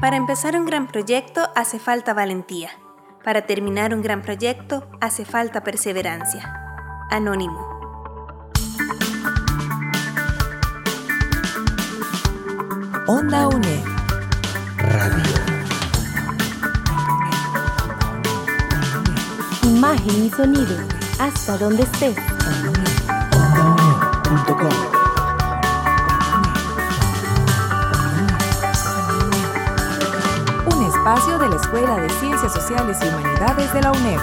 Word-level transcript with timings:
Para 0.00 0.16
empezar 0.16 0.56
un 0.56 0.64
gran 0.64 0.88
proyecto 0.88 1.42
hace 1.54 1.78
falta 1.78 2.14
valentía. 2.14 2.70
Para 3.22 3.42
terminar 3.42 3.94
un 3.94 4.00
gran 4.00 4.22
proyecto 4.22 4.90
hace 5.00 5.26
falta 5.26 5.62
perseverancia. 5.62 6.54
Anónimo. 7.10 7.68
Onda 13.06 13.48
UNED. 13.48 13.84
Radio. 14.78 15.34
Imagen 19.64 20.24
y 20.24 20.30
sonido. 20.30 20.99
Hasta 21.20 21.58
donde 21.58 21.82
estés. 21.82 22.16
Un 30.64 30.86
espacio 30.86 31.38
de 31.38 31.48
la 31.50 31.56
Escuela 31.56 31.96
de 31.96 32.08
Ciencias 32.08 32.54
Sociales 32.54 32.96
y 33.02 33.08
Humanidades 33.08 33.74
de 33.74 33.82
la 33.82 33.92
UNED. 33.92 34.18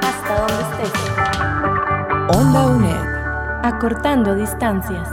Hasta 0.00 0.38
donde 0.38 0.62
estés. 0.62 2.38
Onda 2.38 2.66
UNED. 2.68 3.64
Acortando 3.64 4.34
distancias. 4.36 5.06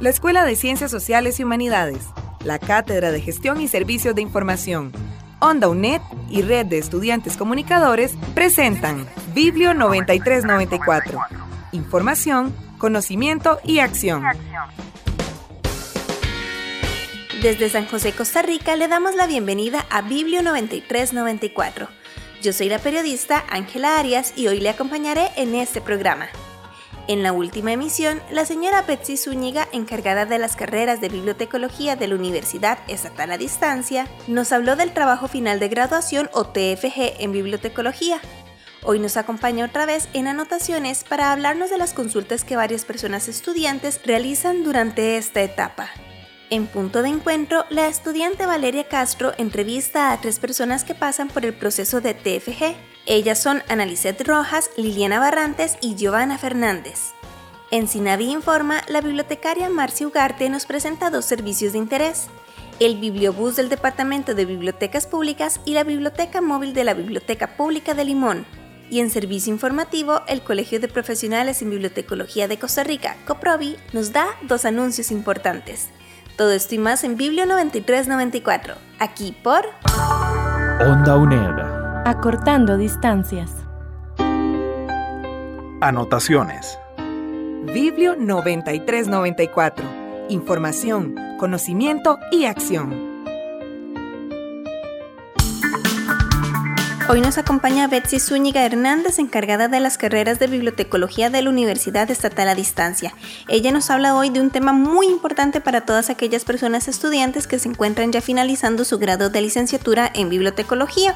La 0.00 0.08
Escuela 0.08 0.46
de 0.46 0.56
Ciencias 0.56 0.90
Sociales 0.90 1.38
y 1.38 1.44
Humanidades, 1.44 2.06
la 2.44 2.58
Cátedra 2.58 3.12
de 3.12 3.20
Gestión 3.20 3.60
y 3.60 3.68
Servicios 3.68 4.14
de 4.14 4.22
Información, 4.22 4.90
Onda 5.38 5.68
UNED 5.68 6.00
y 6.32 6.42
Red 6.42 6.66
de 6.66 6.78
Estudiantes 6.78 7.36
Comunicadores 7.36 8.14
presentan 8.34 9.06
Biblio 9.34 9.74
9394. 9.74 11.20
Información, 11.70 12.52
conocimiento 12.78 13.60
y 13.64 13.78
acción. 13.78 14.24
Desde 17.42 17.68
San 17.68 17.86
José, 17.86 18.12
Costa 18.12 18.42
Rica, 18.42 18.76
le 18.76 18.88
damos 18.88 19.14
la 19.14 19.26
bienvenida 19.26 19.84
a 19.90 20.02
Biblio 20.02 20.42
9394. 20.42 21.88
Yo 22.40 22.52
soy 22.52 22.68
la 22.68 22.78
periodista 22.78 23.44
Ángela 23.50 23.98
Arias 23.98 24.32
y 24.36 24.48
hoy 24.48 24.60
le 24.60 24.70
acompañaré 24.70 25.28
en 25.36 25.54
este 25.54 25.80
programa. 25.80 26.28
En 27.08 27.24
la 27.24 27.32
última 27.32 27.72
emisión, 27.72 28.22
la 28.30 28.44
señora 28.44 28.82
Betsy 28.82 29.16
Zúñiga, 29.16 29.66
encargada 29.72 30.24
de 30.24 30.38
las 30.38 30.54
carreras 30.54 31.00
de 31.00 31.08
bibliotecología 31.08 31.96
de 31.96 32.06
la 32.06 32.14
Universidad 32.14 32.78
Estatal 32.86 33.32
a 33.32 33.38
Distancia, 33.38 34.06
nos 34.28 34.52
habló 34.52 34.76
del 34.76 34.92
trabajo 34.92 35.26
final 35.26 35.58
de 35.58 35.68
graduación 35.68 36.30
o 36.32 36.44
TFG 36.44 37.20
en 37.20 37.32
bibliotecología. 37.32 38.20
Hoy 38.84 39.00
nos 39.00 39.16
acompaña 39.16 39.66
otra 39.66 39.84
vez 39.84 40.08
en 40.12 40.28
anotaciones 40.28 41.02
para 41.02 41.32
hablarnos 41.32 41.70
de 41.70 41.78
las 41.78 41.92
consultas 41.92 42.44
que 42.44 42.56
varias 42.56 42.84
personas 42.84 43.26
estudiantes 43.26 44.00
realizan 44.04 44.62
durante 44.62 45.16
esta 45.16 45.42
etapa. 45.42 45.90
En 46.50 46.66
punto 46.66 47.02
de 47.02 47.08
encuentro, 47.08 47.64
la 47.70 47.88
estudiante 47.88 48.46
Valeria 48.46 48.84
Castro 48.84 49.32
entrevista 49.38 50.12
a 50.12 50.20
tres 50.20 50.38
personas 50.38 50.84
que 50.84 50.94
pasan 50.94 51.28
por 51.28 51.44
el 51.44 51.54
proceso 51.54 52.00
de 52.00 52.14
TFG. 52.14 52.76
Ellas 53.06 53.42
son 53.42 53.62
Analicet 53.68 54.20
Rojas, 54.26 54.70
Liliana 54.76 55.18
Barrantes 55.18 55.76
y 55.80 55.96
Giovanna 55.96 56.38
Fernández. 56.38 57.14
En 57.72 57.88
Sinavi 57.88 58.30
Informa, 58.30 58.82
la 58.86 59.00
bibliotecaria 59.00 59.68
Marcia 59.68 60.06
Ugarte 60.06 60.48
nos 60.48 60.66
presenta 60.66 61.10
dos 61.10 61.24
servicios 61.24 61.72
de 61.72 61.78
interés. 61.78 62.26
El 62.78 62.98
Bibliobús 62.98 63.56
del 63.56 63.68
Departamento 63.68 64.34
de 64.34 64.44
Bibliotecas 64.44 65.06
Públicas 65.06 65.60
y 65.64 65.74
la 65.74 65.82
Biblioteca 65.82 66.40
Móvil 66.40 66.74
de 66.74 66.84
la 66.84 66.94
Biblioteca 66.94 67.56
Pública 67.56 67.94
de 67.94 68.04
Limón. 68.04 68.46
Y 68.88 69.00
en 69.00 69.10
servicio 69.10 69.52
informativo, 69.52 70.20
el 70.28 70.42
Colegio 70.42 70.78
de 70.78 70.88
Profesionales 70.88 71.60
en 71.62 71.70
Bibliotecología 71.70 72.46
de 72.46 72.58
Costa 72.58 72.84
Rica, 72.84 73.16
COPROBI, 73.26 73.78
nos 73.92 74.12
da 74.12 74.26
dos 74.42 74.64
anuncios 74.64 75.10
importantes. 75.10 75.88
Todo 76.36 76.52
esto 76.52 76.74
y 76.74 76.78
más 76.78 77.02
en 77.02 77.16
Biblio 77.16 77.46
9394, 77.46 78.74
aquí 78.98 79.36
por 79.42 79.66
Onda 80.80 81.16
UNED. 81.16 81.81
Acortando 82.04 82.78
distancias. 82.78 83.52
Anotaciones. 85.80 86.76
Biblio 87.72 88.16
9394. 88.16 89.84
Información, 90.28 91.14
conocimiento 91.38 92.18
y 92.32 92.46
acción. 92.46 93.12
Hoy 97.08 97.20
nos 97.20 97.38
acompaña 97.38 97.86
Betsy 97.86 98.18
Zúñiga 98.18 98.64
Hernández, 98.64 99.20
encargada 99.20 99.68
de 99.68 99.78
las 99.78 99.96
carreras 99.96 100.40
de 100.40 100.48
bibliotecología 100.48 101.30
de 101.30 101.42
la 101.42 101.50
Universidad 101.50 102.10
Estatal 102.10 102.48
a 102.48 102.56
Distancia. 102.56 103.14
Ella 103.48 103.70
nos 103.70 103.90
habla 103.90 104.16
hoy 104.16 104.30
de 104.30 104.40
un 104.40 104.50
tema 104.50 104.72
muy 104.72 105.06
importante 105.06 105.60
para 105.60 105.82
todas 105.82 106.10
aquellas 106.10 106.44
personas 106.44 106.88
estudiantes 106.88 107.46
que 107.46 107.60
se 107.60 107.68
encuentran 107.68 108.10
ya 108.10 108.20
finalizando 108.20 108.84
su 108.84 108.98
grado 108.98 109.30
de 109.30 109.40
licenciatura 109.40 110.10
en 110.14 110.30
bibliotecología. 110.30 111.14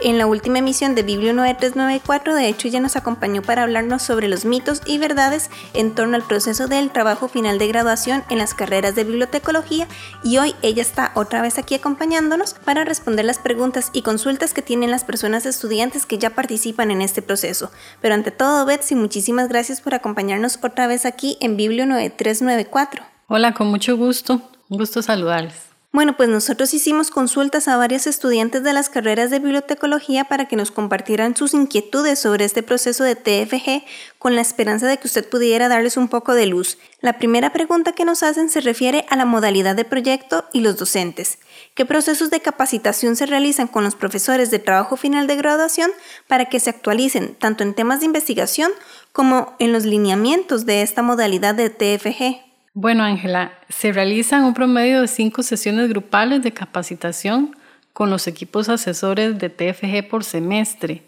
En 0.00 0.18
la 0.18 0.26
última 0.26 0.58
emisión 0.58 0.94
de 0.94 1.02
Biblio 1.02 1.32
9394, 1.34 2.34
de 2.34 2.48
hecho, 2.48 2.68
ella 2.68 2.80
nos 2.80 2.96
acompañó 2.96 3.42
para 3.42 3.62
hablarnos 3.62 4.02
sobre 4.02 4.28
los 4.28 4.44
mitos 4.44 4.80
y 4.86 4.98
verdades 4.98 5.50
en 5.74 5.94
torno 5.94 6.16
al 6.16 6.22
proceso 6.22 6.66
del 6.66 6.90
trabajo 6.90 7.28
final 7.28 7.58
de 7.58 7.68
graduación 7.68 8.24
en 8.30 8.38
las 8.38 8.54
carreras 8.54 8.94
de 8.94 9.04
bibliotecología 9.04 9.86
y 10.24 10.38
hoy 10.38 10.54
ella 10.62 10.82
está 10.82 11.12
otra 11.14 11.42
vez 11.42 11.58
aquí 11.58 11.74
acompañándonos 11.74 12.54
para 12.54 12.84
responder 12.84 13.24
las 13.24 13.38
preguntas 13.38 13.90
y 13.92 14.02
consultas 14.02 14.54
que 14.54 14.62
tienen 14.62 14.90
las 14.90 15.04
personas 15.04 15.46
estudiantes 15.46 16.06
que 16.06 16.18
ya 16.18 16.30
participan 16.30 16.90
en 16.90 17.02
este 17.02 17.22
proceso. 17.22 17.70
Pero 18.00 18.14
ante 18.14 18.30
todo, 18.30 18.64
Betsy, 18.64 18.94
muchísimas 18.94 19.48
gracias 19.48 19.80
por 19.80 19.94
acompañarnos 19.94 20.58
otra 20.62 20.86
vez 20.86 21.06
aquí 21.06 21.36
en 21.40 21.56
Biblio 21.56 21.86
9394. 21.86 23.04
Hola, 23.28 23.54
con 23.54 23.68
mucho 23.68 23.96
gusto. 23.96 24.40
Un 24.68 24.78
gusto 24.78 25.02
saludarles. 25.02 25.71
Bueno, 25.94 26.16
pues 26.16 26.30
nosotros 26.30 26.72
hicimos 26.72 27.10
consultas 27.10 27.68
a 27.68 27.76
varios 27.76 28.06
estudiantes 28.06 28.62
de 28.62 28.72
las 28.72 28.88
carreras 28.88 29.28
de 29.28 29.40
bibliotecología 29.40 30.24
para 30.24 30.48
que 30.48 30.56
nos 30.56 30.70
compartieran 30.70 31.36
sus 31.36 31.52
inquietudes 31.52 32.18
sobre 32.18 32.46
este 32.46 32.62
proceso 32.62 33.04
de 33.04 33.14
TFG 33.14 33.84
con 34.18 34.34
la 34.34 34.40
esperanza 34.40 34.86
de 34.86 34.96
que 34.96 35.06
usted 35.06 35.28
pudiera 35.28 35.68
darles 35.68 35.98
un 35.98 36.08
poco 36.08 36.32
de 36.32 36.46
luz. 36.46 36.78
La 37.02 37.18
primera 37.18 37.52
pregunta 37.52 37.92
que 37.92 38.06
nos 38.06 38.22
hacen 38.22 38.48
se 38.48 38.62
refiere 38.62 39.04
a 39.10 39.16
la 39.16 39.26
modalidad 39.26 39.76
de 39.76 39.84
proyecto 39.84 40.46
y 40.54 40.60
los 40.60 40.78
docentes. 40.78 41.38
¿Qué 41.74 41.84
procesos 41.84 42.30
de 42.30 42.40
capacitación 42.40 43.14
se 43.14 43.26
realizan 43.26 43.68
con 43.68 43.84
los 43.84 43.94
profesores 43.94 44.50
de 44.50 44.60
trabajo 44.60 44.96
final 44.96 45.26
de 45.26 45.36
graduación 45.36 45.90
para 46.26 46.46
que 46.46 46.58
se 46.58 46.70
actualicen 46.70 47.34
tanto 47.34 47.64
en 47.64 47.74
temas 47.74 48.00
de 48.00 48.06
investigación 48.06 48.72
como 49.12 49.54
en 49.58 49.74
los 49.74 49.84
lineamientos 49.84 50.64
de 50.64 50.80
esta 50.80 51.02
modalidad 51.02 51.54
de 51.54 51.68
TFG? 51.68 52.51
Bueno, 52.74 53.04
Ángela, 53.04 53.52
se 53.68 53.92
realizan 53.92 54.44
un 54.44 54.54
promedio 54.54 55.02
de 55.02 55.08
cinco 55.08 55.42
sesiones 55.42 55.90
grupales 55.90 56.42
de 56.42 56.52
capacitación 56.52 57.54
con 57.92 58.08
los 58.08 58.26
equipos 58.26 58.70
asesores 58.70 59.38
de 59.38 59.50
TFG 59.50 60.08
por 60.08 60.24
semestre. 60.24 61.02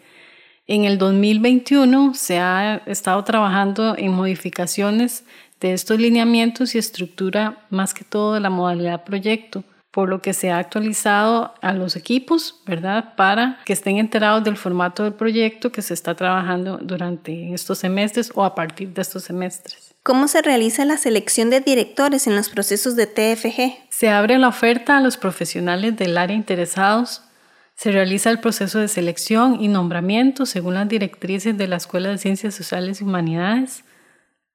En 0.67 0.85
el 0.85 0.99
2021 0.99 2.13
se 2.13 2.37
ha 2.37 2.83
estado 2.85 3.23
trabajando 3.23 3.95
en 3.97 4.11
modificaciones 4.11 5.23
de 5.59 5.73
estos 5.73 5.99
lineamientos 5.99 6.75
y 6.75 6.77
estructura 6.77 7.65
más 7.71 7.95
que 7.95 8.03
todo 8.03 8.35
de 8.35 8.41
la 8.41 8.51
modalidad 8.51 9.03
proyecto, 9.03 9.63
por 9.89 10.07
lo 10.07 10.21
que 10.21 10.33
se 10.33 10.51
ha 10.51 10.59
actualizado 10.59 11.55
a 11.63 11.73
los 11.73 11.95
equipos, 11.95 12.61
¿verdad? 12.67 13.15
Para 13.15 13.57
que 13.65 13.73
estén 13.73 13.97
enterados 13.97 14.43
del 14.43 14.57
formato 14.57 15.03
del 15.03 15.13
proyecto 15.13 15.71
que 15.71 15.81
se 15.81 15.95
está 15.95 16.13
trabajando 16.13 16.77
durante 16.79 17.55
estos 17.55 17.79
semestres 17.79 18.31
o 18.35 18.45
a 18.45 18.53
partir 18.53 18.89
de 18.89 19.01
estos 19.01 19.23
semestres. 19.23 19.94
¿Cómo 20.05 20.27
se 20.27 20.43
realiza 20.43 20.85
la 20.85 20.97
selección 20.97 21.49
de 21.49 21.61
directores 21.61 22.27
en 22.27 22.35
los 22.35 22.49
procesos 22.49 22.95
de 22.95 23.07
TFG? 23.07 23.89
Se 23.89 24.09
abre 24.09 24.37
la 24.37 24.49
oferta 24.49 24.97
a 24.97 25.01
los 25.01 25.17
profesionales 25.17 25.97
del 25.97 26.15
área 26.19 26.37
interesados. 26.37 27.23
Se 27.73 27.91
realiza 27.91 28.29
el 28.29 28.39
proceso 28.39 28.77
de 28.77 28.87
selección 28.87 29.57
y 29.59 29.67
nombramiento 29.67 30.45
según 30.45 30.75
las 30.75 30.87
directrices 30.87 31.57
de 31.57 31.67
la 31.67 31.77
Escuela 31.77 32.09
de 32.09 32.19
Ciencias 32.19 32.53
Sociales 32.53 33.01
y 33.01 33.03
Humanidades. 33.03 33.83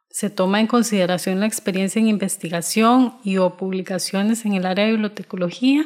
Se 0.08 0.30
toma 0.30 0.60
en 0.60 0.68
consideración 0.68 1.40
la 1.40 1.46
experiencia 1.46 1.98
en 1.98 2.06
investigación 2.06 3.16
y 3.24 3.38
o 3.38 3.56
publicaciones 3.56 4.44
en 4.44 4.54
el 4.54 4.64
área 4.66 4.84
de 4.84 4.92
bibliotecología 4.92 5.84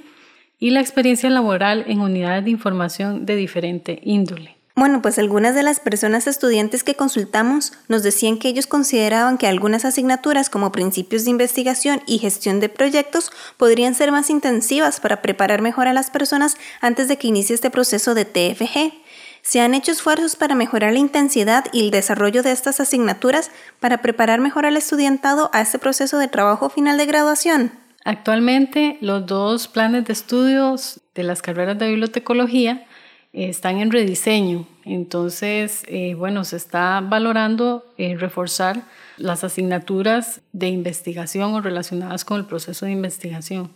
y 0.59 0.73
la 0.73 0.81
experiencia 0.81 1.31
laboral 1.31 1.87
en 1.89 2.03
unidades 2.03 2.45
de 2.45 2.51
información 2.51 3.25
de 3.25 3.37
diferente 3.37 3.99
índole. 4.03 4.59
Bueno, 4.77 5.03
pues 5.03 5.21
algunas 5.21 5.55
de 5.55 5.63
las 5.63 5.79
personas 5.79 6.27
estudiantes 6.27 6.83
que 6.83 6.97
consultamos 6.97 7.73
nos 7.87 8.03
decían 8.03 8.39
que 8.39 8.49
ellos 8.49 8.67
consideraban 8.67 9.39
que 9.39 9.47
algunas 9.47 9.85
asignaturas 9.85 10.51
como 10.51 10.73
principios 10.73 11.25
de 11.25 11.31
investigación 11.31 12.03
y 12.07 12.19
gestión 12.19 12.59
de 12.59 12.69
proyectos 12.69 13.31
podrían 13.57 13.95
ser 13.95 14.11
más 14.11 14.31
intensivas 14.31 14.99
para 14.99 15.23
preparar 15.23 15.63
mejor 15.63 15.87
a 15.87 15.93
las 15.93 16.11
personas 16.11 16.57
antes 16.81 17.07
de 17.07 17.19
que 17.19 17.29
inicie 17.29 17.55
este 17.55 17.71
proceso 17.71 18.17
de 18.17 18.25
TFG. 18.25 18.95
¿Se 19.43 19.61
han 19.61 19.75
hecho 19.75 19.93
esfuerzos 19.93 20.35
para 20.35 20.57
mejorar 20.57 20.93
la 20.93 20.99
intensidad 20.99 21.67
y 21.73 21.83
el 21.83 21.93
desarrollo 21.93 22.43
de 22.43 22.51
estas 22.51 22.81
asignaturas 22.81 23.53
para 23.79 23.99
preparar 23.99 24.41
mejor 24.41 24.67
al 24.67 24.77
estudiantado 24.77 25.51
a 25.53 25.61
este 25.61 25.79
proceso 25.79 26.19
de 26.19 26.27
trabajo 26.27 26.69
final 26.69 26.99
de 26.99 27.07
graduación? 27.07 27.71
Actualmente, 28.05 28.99
los 29.01 29.25
dos 29.25 29.69
planes 29.69 30.05
de 30.07 30.15
estudios 30.15 31.01
de 31.15 31.23
las 31.23 31.43
carreras 31.43 31.79
de 31.79 31.89
bibliotecología 31.89 32.87
están 33.35 33.79
en 33.79 33.91
rediseño. 33.91 34.67
Entonces, 34.85 35.83
eh, 35.89 36.15
bueno, 36.15 36.45
se 36.45 36.57
está 36.57 37.01
valorando 37.01 37.85
eh, 37.99 38.17
reforzar 38.17 38.85
las 39.17 39.45
asignaturas 39.45 40.41
de 40.53 40.69
investigación 40.69 41.55
o 41.55 41.61
relacionadas 41.61 42.25
con 42.25 42.39
el 42.39 42.47
proceso 42.47 42.87
de 42.87 42.93
investigación. 42.93 43.71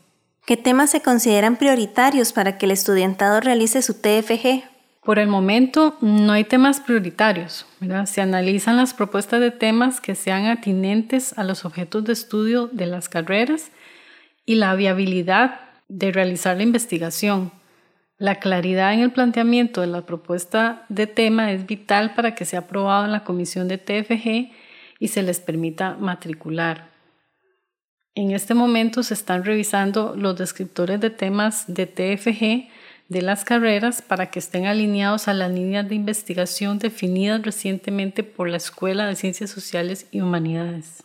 ¿Qué 0.47 0.57
temas 0.57 0.91
se 0.91 1.03
consideran 1.03 1.57
prioritarios 1.57 2.33
para 2.33 2.57
que 2.57 2.67
el 2.67 2.73
estudiantado 2.73 3.41
realice 3.41 3.83
su 3.83 3.95
TFG? 3.95 4.63
Por 5.05 5.19
el 5.19 5.29
momento 5.29 5.97
no 6.01 6.33
hay 6.33 6.45
temas 6.45 6.81
prioritarios. 6.81 7.67
Se 8.07 8.21
analizan 8.21 8.77
las 8.77 8.95
propuestas 8.95 9.41
de 9.41 9.51
temas 9.51 10.01
que 10.01 10.15
sean 10.15 10.47
atinentes 10.47 11.37
a 11.39 11.45
los 11.45 11.65
objetos 11.65 12.05
de 12.05 12.13
estudio 12.13 12.69
de 12.73 12.87
las 12.87 13.09
carreras 13.09 13.71
y 14.45 14.55
la 14.55 14.75
viabilidad 14.75 15.61
de 15.89 16.13
realizar 16.13 16.57
la 16.57 16.63
investigación. 16.63 17.51
La 18.19 18.41
claridad 18.41 18.93
en 18.93 19.00
el 19.00 19.12
planteamiento 19.12 19.81
de 19.81 19.87
la 19.87 20.05
propuesta 20.05 20.85
de 20.88 21.06
tema 21.06 21.53
es 21.53 21.67
vital 21.67 22.15
para 22.15 22.35
que 22.35 22.44
sea 22.44 22.61
aprobado 22.61 23.05
en 23.05 23.12
la 23.12 23.23
comisión 23.23 23.69
de 23.69 23.79
TFG 23.79 24.50
y 24.99 25.09
se 25.09 25.23
les 25.23 25.38
permita 25.38 25.94
matricular. 25.94 26.91
En 28.17 28.32
este 28.32 28.55
momento 28.55 29.05
se 29.05 29.15
están 29.15 29.44
revisando 29.44 30.17
los 30.17 30.37
descriptores 30.37 31.00
de 31.00 31.11
temas 31.11 31.73
de 31.73 31.87
TFG 31.87 32.69
de 33.09 33.23
las 33.23 33.44
carreras 33.44 34.03
para 34.03 34.32
que 34.32 34.41
estén 34.41 34.67
alineados 34.67 35.29
a 35.29 35.35
las 35.35 35.53
líneas 35.53 35.88
de 35.88 35.94
investigación 35.94 36.81
definidas 36.81 37.41
recientemente 37.43 38.25
por 38.25 38.49
la 38.49 38.56
Escuela 38.56 39.06
de 39.06 39.14
Ciencias 39.14 39.50
Sociales 39.50 40.09
y 40.11 40.21
Humanidades. 40.23 41.05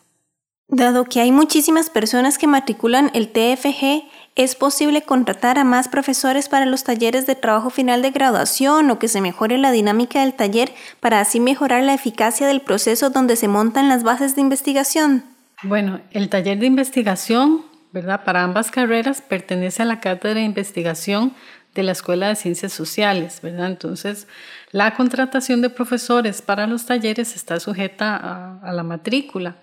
Dado 0.69 1.03
que 1.03 1.19
hay 1.19 1.31
muchísimas 1.31 1.89
personas 1.89 2.37
que 2.37 2.47
matriculan 2.47 3.11
el 3.13 3.27
TFG, 3.27 4.05
¿es 4.35 4.55
posible 4.55 5.03
contratar 5.03 5.59
a 5.59 5.65
más 5.65 5.89
profesores 5.89 6.47
para 6.47 6.65
los 6.65 6.83
talleres 6.83 7.27
de 7.27 7.35
trabajo 7.35 7.69
final 7.69 8.01
de 8.01 8.11
graduación 8.11 8.89
o 8.89 8.97
que 8.97 9.09
se 9.09 9.21
mejore 9.21 9.57
la 9.57 9.71
dinámica 9.71 10.21
del 10.21 10.33
taller 10.33 10.73
para 10.99 11.19
así 11.19 11.39
mejorar 11.39 11.83
la 11.83 11.93
eficacia 11.93 12.47
del 12.47 12.61
proceso 12.61 13.09
donde 13.09 13.35
se 13.35 13.49
montan 13.49 13.89
las 13.89 14.03
bases 14.03 14.35
de 14.35 14.41
investigación? 14.41 15.25
Bueno, 15.63 15.99
el 16.11 16.29
taller 16.29 16.57
de 16.59 16.65
investigación, 16.65 17.63
¿verdad? 17.91 18.23
Para 18.23 18.43
ambas 18.43 18.71
carreras 18.71 19.21
pertenece 19.21 19.81
a 19.81 19.85
la 19.85 19.99
cátedra 19.99 20.35
de 20.35 20.45
investigación 20.45 21.33
de 21.75 21.83
la 21.83 21.91
Escuela 21.91 22.29
de 22.29 22.35
Ciencias 22.35 22.71
Sociales, 22.71 23.39
¿verdad? 23.43 23.67
Entonces, 23.67 24.27
la 24.71 24.95
contratación 24.95 25.61
de 25.61 25.69
profesores 25.69 26.41
para 26.41 26.67
los 26.67 26.85
talleres 26.85 27.35
está 27.35 27.59
sujeta 27.59 28.15
a, 28.15 28.59
a 28.61 28.71
la 28.71 28.83
matrícula 28.83 29.57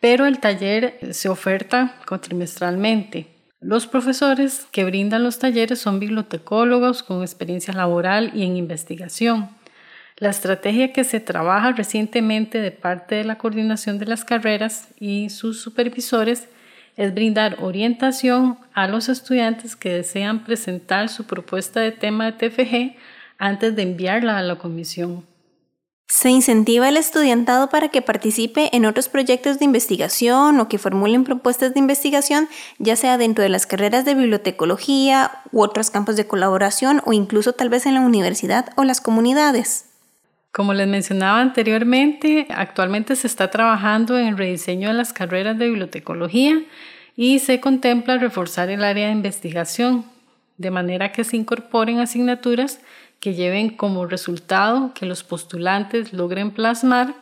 pero 0.00 0.26
el 0.26 0.40
taller 0.40 0.98
se 1.12 1.28
oferta 1.28 1.94
cuatrimestralmente. 2.08 3.26
Los 3.60 3.86
profesores 3.86 4.66
que 4.72 4.84
brindan 4.84 5.22
los 5.22 5.38
talleres 5.38 5.78
son 5.78 6.00
bibliotecólogos 6.00 7.02
con 7.02 7.20
experiencia 7.20 7.74
laboral 7.74 8.32
y 8.34 8.44
en 8.44 8.56
investigación. 8.56 9.50
La 10.16 10.30
estrategia 10.30 10.92
que 10.92 11.04
se 11.04 11.20
trabaja 11.20 11.72
recientemente 11.72 12.60
de 12.60 12.70
parte 12.70 13.16
de 13.16 13.24
la 13.24 13.36
coordinación 13.36 13.98
de 13.98 14.06
las 14.06 14.24
carreras 14.24 14.88
y 14.98 15.28
sus 15.28 15.60
supervisores 15.60 16.48
es 16.96 17.14
brindar 17.14 17.56
orientación 17.60 18.58
a 18.72 18.88
los 18.88 19.08
estudiantes 19.08 19.76
que 19.76 19.90
desean 19.90 20.44
presentar 20.44 21.08
su 21.08 21.24
propuesta 21.24 21.80
de 21.80 21.92
tema 21.92 22.30
de 22.30 22.32
TFG 22.32 22.96
antes 23.38 23.76
de 23.76 23.82
enviarla 23.82 24.38
a 24.38 24.42
la 24.42 24.56
comisión. 24.56 25.29
Se 26.12 26.28
incentiva 26.28 26.88
al 26.88 26.96
estudiantado 26.96 27.68
para 27.68 27.88
que 27.90 28.02
participe 28.02 28.68
en 28.72 28.84
otros 28.84 29.08
proyectos 29.08 29.60
de 29.60 29.64
investigación 29.64 30.58
o 30.58 30.66
que 30.66 30.76
formulen 30.76 31.22
propuestas 31.22 31.72
de 31.72 31.78
investigación, 31.78 32.48
ya 32.80 32.96
sea 32.96 33.16
dentro 33.16 33.44
de 33.44 33.48
las 33.48 33.64
carreras 33.64 34.04
de 34.04 34.16
bibliotecología 34.16 35.30
u 35.52 35.62
otros 35.62 35.88
campos 35.88 36.16
de 36.16 36.26
colaboración 36.26 37.00
o 37.06 37.12
incluso 37.12 37.52
tal 37.52 37.68
vez 37.68 37.86
en 37.86 37.94
la 37.94 38.00
universidad 38.00 38.70
o 38.74 38.82
las 38.82 39.00
comunidades. 39.00 39.88
Como 40.50 40.74
les 40.74 40.88
mencionaba 40.88 41.40
anteriormente, 41.40 42.48
actualmente 42.50 43.14
se 43.14 43.28
está 43.28 43.52
trabajando 43.52 44.18
en 44.18 44.26
el 44.26 44.36
rediseño 44.36 44.88
de 44.88 44.94
las 44.94 45.12
carreras 45.12 45.58
de 45.58 45.68
bibliotecología 45.68 46.60
y 47.14 47.38
se 47.38 47.60
contempla 47.60 48.18
reforzar 48.18 48.68
el 48.68 48.82
área 48.82 49.06
de 49.06 49.12
investigación, 49.12 50.04
de 50.56 50.72
manera 50.72 51.12
que 51.12 51.22
se 51.22 51.36
incorporen 51.36 52.00
asignaturas 52.00 52.80
que 53.20 53.34
lleven 53.34 53.76
como 53.76 54.06
resultado 54.06 54.92
que 54.94 55.06
los 55.06 55.22
postulantes 55.22 56.12
logren 56.12 56.50
plasmar 56.50 57.14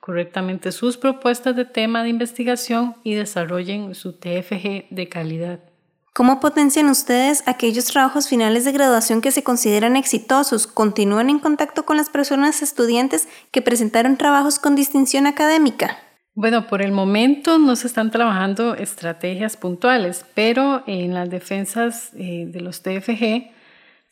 correctamente 0.00 0.70
sus 0.70 0.96
propuestas 0.96 1.56
de 1.56 1.64
tema 1.64 2.04
de 2.04 2.10
investigación 2.10 2.94
y 3.02 3.14
desarrollen 3.14 3.94
su 3.94 4.12
TFG 4.12 4.86
de 4.90 5.08
calidad. 5.08 5.60
¿Cómo 6.12 6.40
potencian 6.40 6.88
ustedes 6.88 7.42
aquellos 7.46 7.86
trabajos 7.86 8.28
finales 8.28 8.64
de 8.64 8.72
graduación 8.72 9.20
que 9.20 9.32
se 9.32 9.42
consideran 9.42 9.96
exitosos? 9.96 10.66
¿Continúan 10.66 11.28
en 11.28 11.38
contacto 11.38 11.84
con 11.84 11.96
las 11.96 12.08
personas 12.08 12.62
estudiantes 12.62 13.28
que 13.50 13.62
presentaron 13.62 14.16
trabajos 14.16 14.58
con 14.58 14.76
distinción 14.76 15.26
académica? 15.26 15.98
Bueno, 16.34 16.66
por 16.68 16.82
el 16.82 16.92
momento 16.92 17.58
no 17.58 17.76
se 17.76 17.86
están 17.86 18.10
trabajando 18.10 18.74
estrategias 18.74 19.56
puntuales, 19.56 20.24
pero 20.34 20.84
en 20.86 21.14
las 21.14 21.28
defensas 21.28 22.12
eh, 22.14 22.44
de 22.46 22.60
los 22.60 22.82
TFG 22.82 23.55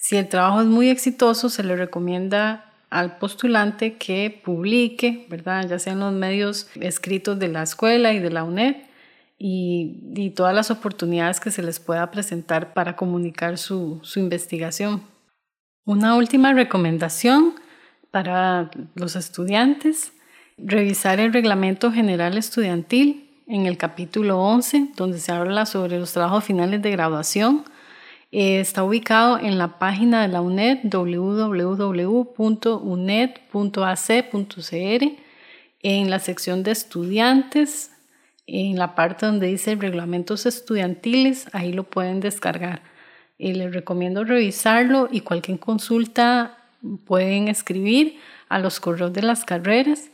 si 0.04 0.18
el 0.18 0.28
trabajo 0.28 0.60
es 0.60 0.66
muy 0.66 0.90
exitoso, 0.90 1.48
se 1.48 1.64
le 1.64 1.76
recomienda 1.76 2.70
al 2.90 3.16
postulante 3.16 3.94
que 3.96 4.38
publique, 4.44 5.26
¿verdad? 5.30 5.66
ya 5.66 5.78
sea 5.78 5.94
en 5.94 6.00
los 6.00 6.12
medios 6.12 6.68
escritos 6.78 7.38
de 7.38 7.48
la 7.48 7.62
escuela 7.62 8.12
y 8.12 8.18
de 8.18 8.28
la 8.28 8.44
UNED, 8.44 8.76
y, 9.38 10.30
todas 10.36 10.54
las 10.54 10.70
oportunidades 10.70 11.40
que 11.40 11.50
se 11.50 11.62
les 11.62 11.80
pueda 11.80 12.10
presentar 12.10 12.74
para 12.74 12.96
comunicar 12.96 13.56
su, 13.56 13.98
su 14.02 14.20
investigación. 14.20 15.02
Una 15.86 16.16
última 16.16 16.52
recomendación 16.52 17.54
para 18.10 18.70
los 18.94 19.16
estudiantes, 19.16 20.12
revisar 20.58 21.18
el 21.18 21.32
Reglamento 21.32 21.90
General 21.90 22.36
Estudiantil 22.36 23.30
en 23.46 23.64
el 23.64 23.78
capítulo 23.78 24.38
11, 24.38 24.90
donde 24.96 25.18
se 25.18 25.32
habla 25.32 25.64
sobre 25.64 25.98
los 25.98 26.12
trabajos 26.12 26.44
finales 26.44 26.82
de 26.82 26.90
graduación 26.90 27.64
eh, 28.36 28.58
está 28.58 28.82
ubicado 28.82 29.38
en 29.38 29.58
la 29.58 29.78
página 29.78 30.22
de 30.22 30.28
la 30.28 30.40
UNED 30.40 30.92
www.uned.ac.cr 30.92 31.84
en 35.84 36.10
la 36.10 36.18
sección 36.18 36.64
de 36.64 36.72
estudiantes, 36.72 37.92
en 38.48 38.76
la 38.76 38.96
parte 38.96 39.26
donde 39.26 39.46
dice 39.46 39.76
reglamentos 39.76 40.46
estudiantiles, 40.46 41.46
ahí 41.52 41.72
lo 41.72 41.84
pueden 41.84 42.18
descargar. 42.18 42.82
Eh, 43.38 43.54
les 43.54 43.72
recomiendo 43.72 44.24
revisarlo 44.24 45.08
y 45.12 45.20
cualquier 45.20 45.60
consulta 45.60 46.58
pueden 47.04 47.46
escribir 47.46 48.18
a 48.48 48.58
los 48.58 48.80
correos 48.80 49.12
de 49.12 49.22
las 49.22 49.44
carreras. 49.44 50.10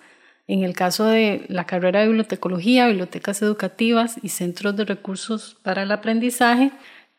En 0.47 0.63
el 0.63 0.75
caso 0.75 1.07
de 1.07 1.47
la 1.49 1.65
carrera 1.65 2.01
de 2.01 2.09
bibliotecología, 2.09 2.87
bibliotecas 2.89 3.41
educativas 3.41 4.17
y 4.23 4.29
centros 4.29 4.77
de 4.77 4.85
recursos 4.85 5.57
para 5.63 5.85
el 5.85 5.93
aprendizaje, 5.93 6.71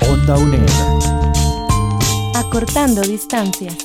Onda 0.09 0.37
UNED. 0.37 1.26
Acortando 2.49 3.01
distancias. 3.01 3.75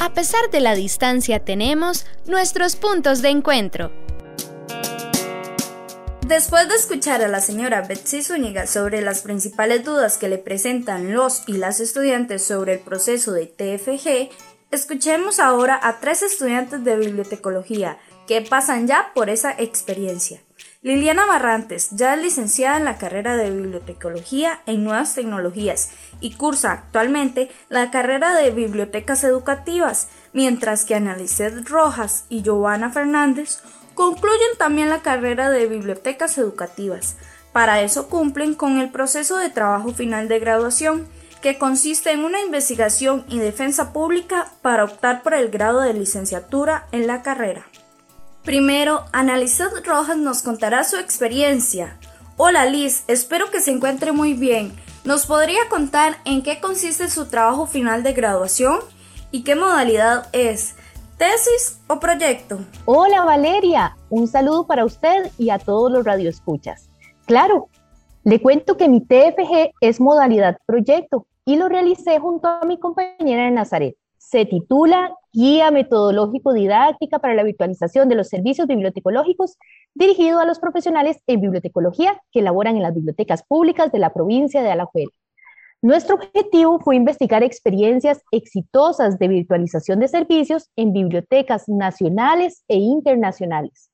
A 0.00 0.12
pesar 0.12 0.50
de 0.50 0.58
la 0.58 0.74
distancia 0.74 1.44
tenemos 1.44 2.06
nuestros 2.26 2.74
puntos 2.74 3.22
de 3.22 3.28
encuentro. 3.28 3.92
Después 6.26 6.68
de 6.68 6.74
escuchar 6.74 7.22
a 7.22 7.28
la 7.28 7.40
señora 7.40 7.82
Betsy 7.82 8.20
Zúñiga 8.24 8.66
sobre 8.66 9.00
las 9.00 9.22
principales 9.22 9.84
dudas 9.84 10.18
que 10.18 10.28
le 10.28 10.38
presentan 10.38 11.14
los 11.14 11.44
y 11.46 11.52
las 11.52 11.78
estudiantes 11.78 12.42
sobre 12.44 12.74
el 12.74 12.78
proceso 12.80 13.32
de 13.32 13.46
TFG, 13.46 14.28
escuchemos 14.72 15.38
ahora 15.38 15.78
a 15.80 16.00
tres 16.00 16.22
estudiantes 16.22 16.82
de 16.82 16.96
bibliotecología 16.96 17.98
que 18.26 18.42
pasan 18.42 18.88
ya 18.88 19.12
por 19.14 19.30
esa 19.30 19.52
experiencia. 19.52 20.40
Liliana 20.82 21.26
Barrantes 21.26 21.90
ya 21.90 22.14
es 22.14 22.22
licenciada 22.22 22.78
en 22.78 22.86
la 22.86 22.96
carrera 22.96 23.36
de 23.36 23.50
Bibliotecología 23.50 24.62
en 24.64 24.82
Nuevas 24.82 25.14
Tecnologías 25.14 25.90
y 26.22 26.32
cursa 26.36 26.72
actualmente 26.72 27.50
la 27.68 27.90
carrera 27.90 28.34
de 28.34 28.50
Bibliotecas 28.50 29.22
Educativas, 29.22 30.08
mientras 30.32 30.86
que 30.86 30.94
Analicet 30.94 31.68
Rojas 31.68 32.24
y 32.30 32.40
Giovanna 32.40 32.88
Fernández 32.88 33.60
concluyen 33.92 34.56
también 34.56 34.88
la 34.88 35.02
carrera 35.02 35.50
de 35.50 35.66
Bibliotecas 35.66 36.38
Educativas. 36.38 37.16
Para 37.52 37.82
eso 37.82 38.08
cumplen 38.08 38.54
con 38.54 38.80
el 38.80 38.90
proceso 38.90 39.36
de 39.36 39.50
trabajo 39.50 39.92
final 39.92 40.28
de 40.28 40.38
graduación, 40.38 41.06
que 41.42 41.58
consiste 41.58 42.12
en 42.12 42.24
una 42.24 42.40
investigación 42.40 43.26
y 43.28 43.38
defensa 43.38 43.92
pública 43.92 44.50
para 44.62 44.84
optar 44.84 45.22
por 45.22 45.34
el 45.34 45.50
grado 45.50 45.82
de 45.82 45.92
licenciatura 45.92 46.86
en 46.90 47.06
la 47.06 47.20
carrera. 47.20 47.69
Primero, 48.44 49.04
Analizad 49.12 49.68
Rojas 49.84 50.16
nos 50.16 50.42
contará 50.42 50.82
su 50.84 50.96
experiencia. 50.96 51.98
Hola 52.38 52.64
Liz, 52.64 53.04
espero 53.06 53.50
que 53.50 53.60
se 53.60 53.70
encuentre 53.70 54.12
muy 54.12 54.32
bien. 54.32 54.72
¿Nos 55.04 55.26
podría 55.26 55.60
contar 55.68 56.16
en 56.24 56.42
qué 56.42 56.58
consiste 56.58 57.10
su 57.10 57.26
trabajo 57.26 57.66
final 57.66 58.02
de 58.02 58.14
graduación 58.14 58.78
y 59.30 59.44
qué 59.44 59.56
modalidad 59.56 60.28
es? 60.32 60.74
¿Tesis 61.18 61.80
o 61.86 62.00
proyecto? 62.00 62.60
Hola 62.86 63.26
Valeria, 63.26 63.98
un 64.08 64.26
saludo 64.26 64.66
para 64.66 64.86
usted 64.86 65.30
y 65.36 65.50
a 65.50 65.58
todos 65.58 65.92
los 65.92 66.02
radioescuchas. 66.02 66.88
Claro, 67.26 67.68
le 68.24 68.40
cuento 68.40 68.78
que 68.78 68.88
mi 68.88 69.02
TFG 69.02 69.72
es 69.82 70.00
modalidad 70.00 70.56
proyecto 70.64 71.26
y 71.44 71.56
lo 71.56 71.68
realicé 71.68 72.18
junto 72.18 72.48
a 72.48 72.64
mi 72.64 72.78
compañera 72.78 73.50
Nazaret. 73.50 73.99
Se 74.20 74.44
titula 74.44 75.14
Guía 75.32 75.70
Metodológico 75.70 76.52
Didáctica 76.52 77.20
para 77.20 77.32
la 77.32 77.42
Virtualización 77.42 78.10
de 78.10 78.16
los 78.16 78.28
Servicios 78.28 78.68
Bibliotecológicos, 78.68 79.56
dirigido 79.94 80.40
a 80.40 80.44
los 80.44 80.58
profesionales 80.58 81.22
en 81.26 81.40
bibliotecología 81.40 82.20
que 82.30 82.42
laboran 82.42 82.76
en 82.76 82.82
las 82.82 82.94
bibliotecas 82.94 83.42
públicas 83.42 83.90
de 83.90 83.98
la 83.98 84.12
provincia 84.12 84.62
de 84.62 84.70
Alajuela. 84.70 85.10
Nuestro 85.80 86.16
objetivo 86.16 86.78
fue 86.80 86.96
investigar 86.96 87.42
experiencias 87.42 88.22
exitosas 88.30 89.18
de 89.18 89.26
virtualización 89.26 90.00
de 90.00 90.08
servicios 90.08 90.68
en 90.76 90.92
bibliotecas 90.92 91.66
nacionales 91.66 92.62
e 92.68 92.76
internacionales. 92.76 93.90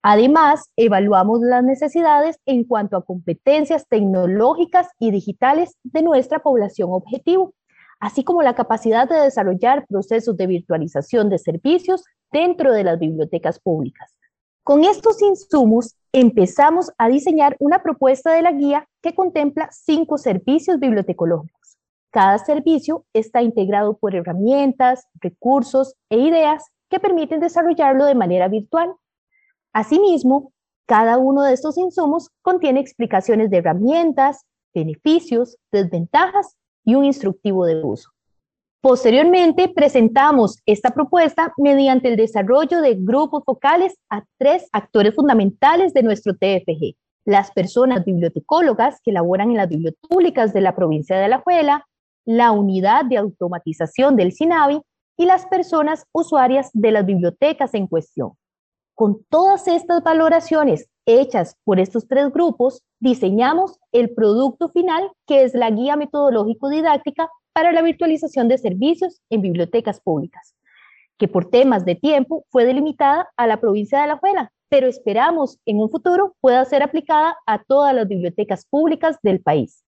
Además, 0.00 0.70
evaluamos 0.76 1.40
las 1.40 1.64
necesidades 1.64 2.38
en 2.46 2.62
cuanto 2.62 2.96
a 2.96 3.04
competencias 3.04 3.88
tecnológicas 3.88 4.86
y 5.00 5.10
digitales 5.10 5.76
de 5.82 6.02
nuestra 6.02 6.38
población 6.38 6.90
objetivo, 6.92 7.52
así 8.00 8.24
como 8.24 8.42
la 8.42 8.54
capacidad 8.54 9.08
de 9.08 9.20
desarrollar 9.20 9.86
procesos 9.86 10.36
de 10.36 10.46
virtualización 10.46 11.28
de 11.28 11.38
servicios 11.38 12.04
dentro 12.32 12.72
de 12.72 12.84
las 12.84 12.98
bibliotecas 12.98 13.58
públicas. 13.60 14.16
Con 14.62 14.84
estos 14.84 15.22
insumos 15.22 15.94
empezamos 16.12 16.90
a 16.98 17.08
diseñar 17.08 17.56
una 17.60 17.82
propuesta 17.82 18.32
de 18.32 18.42
la 18.42 18.52
guía 18.52 18.88
que 19.00 19.14
contempla 19.14 19.68
cinco 19.70 20.18
servicios 20.18 20.80
bibliotecológicos. 20.80 21.78
Cada 22.10 22.38
servicio 22.38 23.04
está 23.12 23.42
integrado 23.42 23.96
por 23.98 24.14
herramientas, 24.14 25.06
recursos 25.20 25.94
e 26.10 26.18
ideas 26.18 26.64
que 26.88 26.98
permiten 26.98 27.40
desarrollarlo 27.40 28.06
de 28.06 28.14
manera 28.14 28.48
virtual. 28.48 28.94
Asimismo, 29.72 30.52
cada 30.86 31.18
uno 31.18 31.42
de 31.42 31.52
estos 31.52 31.76
insumos 31.78 32.30
contiene 32.42 32.80
explicaciones 32.80 33.50
de 33.50 33.58
herramientas, 33.58 34.44
beneficios, 34.72 35.58
desventajas 35.70 36.56
y 36.86 36.94
un 36.94 37.04
instructivo 37.04 37.66
de 37.66 37.82
uso. 37.84 38.10
Posteriormente, 38.80 39.68
presentamos 39.68 40.62
esta 40.64 40.90
propuesta 40.92 41.52
mediante 41.58 42.08
el 42.08 42.16
desarrollo 42.16 42.80
de 42.80 42.94
grupos 42.94 43.42
focales 43.44 43.98
a 44.08 44.24
tres 44.38 44.68
actores 44.72 45.14
fundamentales 45.14 45.92
de 45.92 46.04
nuestro 46.04 46.34
TFG. 46.34 46.94
Las 47.24 47.50
personas 47.50 48.04
bibliotecólogas 48.04 49.00
que 49.02 49.10
laboran 49.10 49.50
en 49.50 49.56
las 49.56 49.68
bibliotecas 49.68 50.08
públicas 50.08 50.52
de 50.52 50.60
la 50.60 50.76
provincia 50.76 51.18
de 51.18 51.24
Alajuela, 51.24 51.84
la 52.24 52.52
unidad 52.52 53.04
de 53.04 53.16
automatización 53.16 54.14
del 54.14 54.32
SINAVI 54.32 54.80
y 55.16 55.26
las 55.26 55.46
personas 55.46 56.04
usuarias 56.12 56.70
de 56.72 56.92
las 56.92 57.04
bibliotecas 57.04 57.74
en 57.74 57.88
cuestión. 57.88 58.34
Con 58.94 59.24
todas 59.28 59.66
estas 59.66 60.04
valoraciones 60.04 60.88
hechas 61.06 61.56
por 61.64 61.80
estos 61.80 62.06
tres 62.06 62.30
grupos, 62.32 62.82
diseñamos 63.00 63.78
el 63.92 64.14
producto 64.14 64.68
final 64.68 65.10
que 65.26 65.44
es 65.44 65.54
la 65.54 65.70
guía 65.70 65.96
metodológico 65.96 66.68
didáctica 66.68 67.30
para 67.52 67.72
la 67.72 67.82
virtualización 67.82 68.48
de 68.48 68.58
servicios 68.58 69.22
en 69.30 69.40
bibliotecas 69.40 70.00
públicas, 70.00 70.54
que 71.18 71.28
por 71.28 71.48
temas 71.48 71.84
de 71.84 71.94
tiempo 71.94 72.44
fue 72.50 72.66
delimitada 72.66 73.30
a 73.36 73.46
la 73.46 73.60
provincia 73.60 73.98
de 73.98 74.04
Alajuela, 74.04 74.52
pero 74.68 74.88
esperamos 74.88 75.58
en 75.64 75.78
un 75.78 75.88
futuro 75.88 76.36
pueda 76.40 76.64
ser 76.64 76.82
aplicada 76.82 77.36
a 77.46 77.62
todas 77.62 77.94
las 77.94 78.08
bibliotecas 78.08 78.66
públicas 78.66 79.16
del 79.22 79.40
país. 79.40 79.84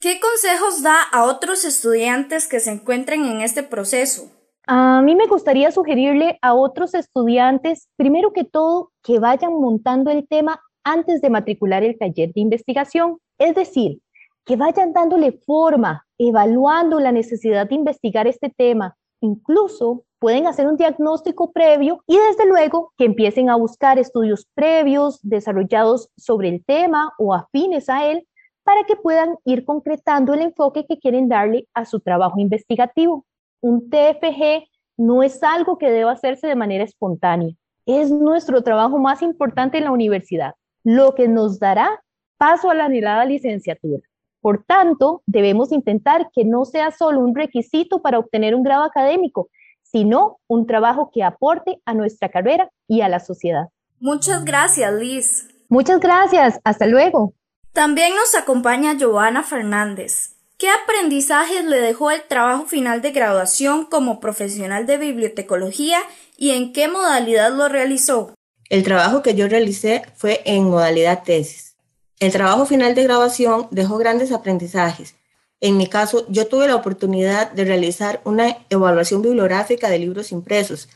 ¿Qué 0.00 0.18
consejos 0.18 0.82
da 0.82 1.00
a 1.12 1.24
otros 1.26 1.64
estudiantes 1.64 2.48
que 2.48 2.58
se 2.58 2.72
encuentren 2.72 3.24
en 3.24 3.40
este 3.40 3.62
proceso? 3.62 4.32
A 4.66 5.02
mí 5.02 5.16
me 5.16 5.26
gustaría 5.26 5.72
sugerirle 5.72 6.38
a 6.40 6.54
otros 6.54 6.94
estudiantes, 6.94 7.88
primero 7.96 8.32
que 8.32 8.44
todo, 8.44 8.92
que 9.02 9.18
vayan 9.18 9.54
montando 9.54 10.10
el 10.10 10.28
tema 10.28 10.60
antes 10.84 11.20
de 11.20 11.30
matricular 11.30 11.82
el 11.82 11.98
taller 11.98 12.32
de 12.32 12.40
investigación, 12.40 13.18
es 13.38 13.56
decir, 13.56 14.00
que 14.44 14.56
vayan 14.56 14.92
dándole 14.92 15.32
forma, 15.32 16.06
evaluando 16.16 17.00
la 17.00 17.10
necesidad 17.10 17.68
de 17.68 17.74
investigar 17.74 18.28
este 18.28 18.50
tema. 18.50 18.96
Incluso 19.20 20.04
pueden 20.20 20.46
hacer 20.46 20.68
un 20.68 20.76
diagnóstico 20.76 21.50
previo 21.50 22.02
y 22.06 22.16
desde 22.16 22.46
luego 22.46 22.92
que 22.96 23.04
empiecen 23.04 23.50
a 23.50 23.56
buscar 23.56 23.98
estudios 23.98 24.46
previos 24.54 25.18
desarrollados 25.22 26.08
sobre 26.16 26.48
el 26.48 26.64
tema 26.64 27.12
o 27.18 27.34
afines 27.34 27.88
a 27.88 28.08
él 28.08 28.28
para 28.64 28.84
que 28.84 28.94
puedan 28.94 29.36
ir 29.44 29.64
concretando 29.64 30.34
el 30.34 30.42
enfoque 30.42 30.86
que 30.86 30.98
quieren 30.98 31.28
darle 31.28 31.66
a 31.74 31.84
su 31.84 31.98
trabajo 31.98 32.38
investigativo. 32.38 33.24
Un 33.62 33.88
TFG 33.88 34.68
no 34.98 35.22
es 35.22 35.42
algo 35.42 35.78
que 35.78 35.90
deba 35.90 36.12
hacerse 36.12 36.46
de 36.46 36.56
manera 36.56 36.84
espontánea, 36.84 37.54
es 37.86 38.10
nuestro 38.10 38.62
trabajo 38.62 38.98
más 38.98 39.22
importante 39.22 39.78
en 39.78 39.84
la 39.84 39.92
universidad, 39.92 40.54
lo 40.84 41.14
que 41.14 41.28
nos 41.28 41.58
dará 41.58 42.02
paso 42.36 42.70
a 42.70 42.74
la 42.74 42.84
anhelada 42.86 43.24
licenciatura. 43.24 44.02
Por 44.40 44.64
tanto, 44.64 45.22
debemos 45.26 45.70
intentar 45.70 46.28
que 46.34 46.44
no 46.44 46.64
sea 46.64 46.90
solo 46.90 47.20
un 47.20 47.34
requisito 47.34 48.02
para 48.02 48.18
obtener 48.18 48.54
un 48.54 48.64
grado 48.64 48.82
académico, 48.82 49.48
sino 49.82 50.38
un 50.48 50.66
trabajo 50.66 51.10
que 51.12 51.22
aporte 51.22 51.80
a 51.84 51.94
nuestra 51.94 52.28
carrera 52.28 52.68
y 52.88 53.02
a 53.02 53.08
la 53.08 53.20
sociedad. 53.20 53.68
Muchas 54.00 54.44
gracias, 54.44 54.92
Liz. 54.94 55.48
Muchas 55.68 56.00
gracias. 56.00 56.60
Hasta 56.64 56.86
luego. 56.86 57.34
También 57.72 58.16
nos 58.16 58.34
acompaña 58.34 58.94
Giovanna 58.94 59.42
Fernández. 59.42 60.31
¿Qué 60.62 60.68
aprendizajes 60.70 61.64
le 61.64 61.80
dejó 61.80 62.12
el 62.12 62.22
trabajo 62.22 62.66
final 62.66 63.02
de 63.02 63.10
graduación 63.10 63.84
como 63.84 64.20
profesional 64.20 64.86
de 64.86 64.96
bibliotecología 64.96 65.98
y 66.38 66.50
en 66.52 66.72
qué 66.72 66.86
modalidad 66.86 67.52
lo 67.52 67.68
realizó? 67.68 68.32
El 68.70 68.84
trabajo 68.84 69.22
que 69.22 69.34
yo 69.34 69.48
realicé 69.48 70.04
fue 70.14 70.40
en 70.44 70.70
modalidad 70.70 71.24
tesis. 71.24 71.74
El 72.20 72.30
trabajo 72.30 72.64
final 72.64 72.94
de 72.94 73.02
grabación 73.02 73.66
dejó 73.72 73.98
grandes 73.98 74.30
aprendizajes. 74.30 75.16
En 75.60 75.76
mi 75.76 75.88
caso, 75.88 76.26
yo 76.28 76.46
tuve 76.46 76.68
la 76.68 76.76
oportunidad 76.76 77.50
de 77.50 77.64
realizar 77.64 78.20
una 78.22 78.56
evaluación 78.70 79.20
bibliográfica 79.20 79.90
de 79.90 79.98
libros 79.98 80.30
impresos. 80.30 80.88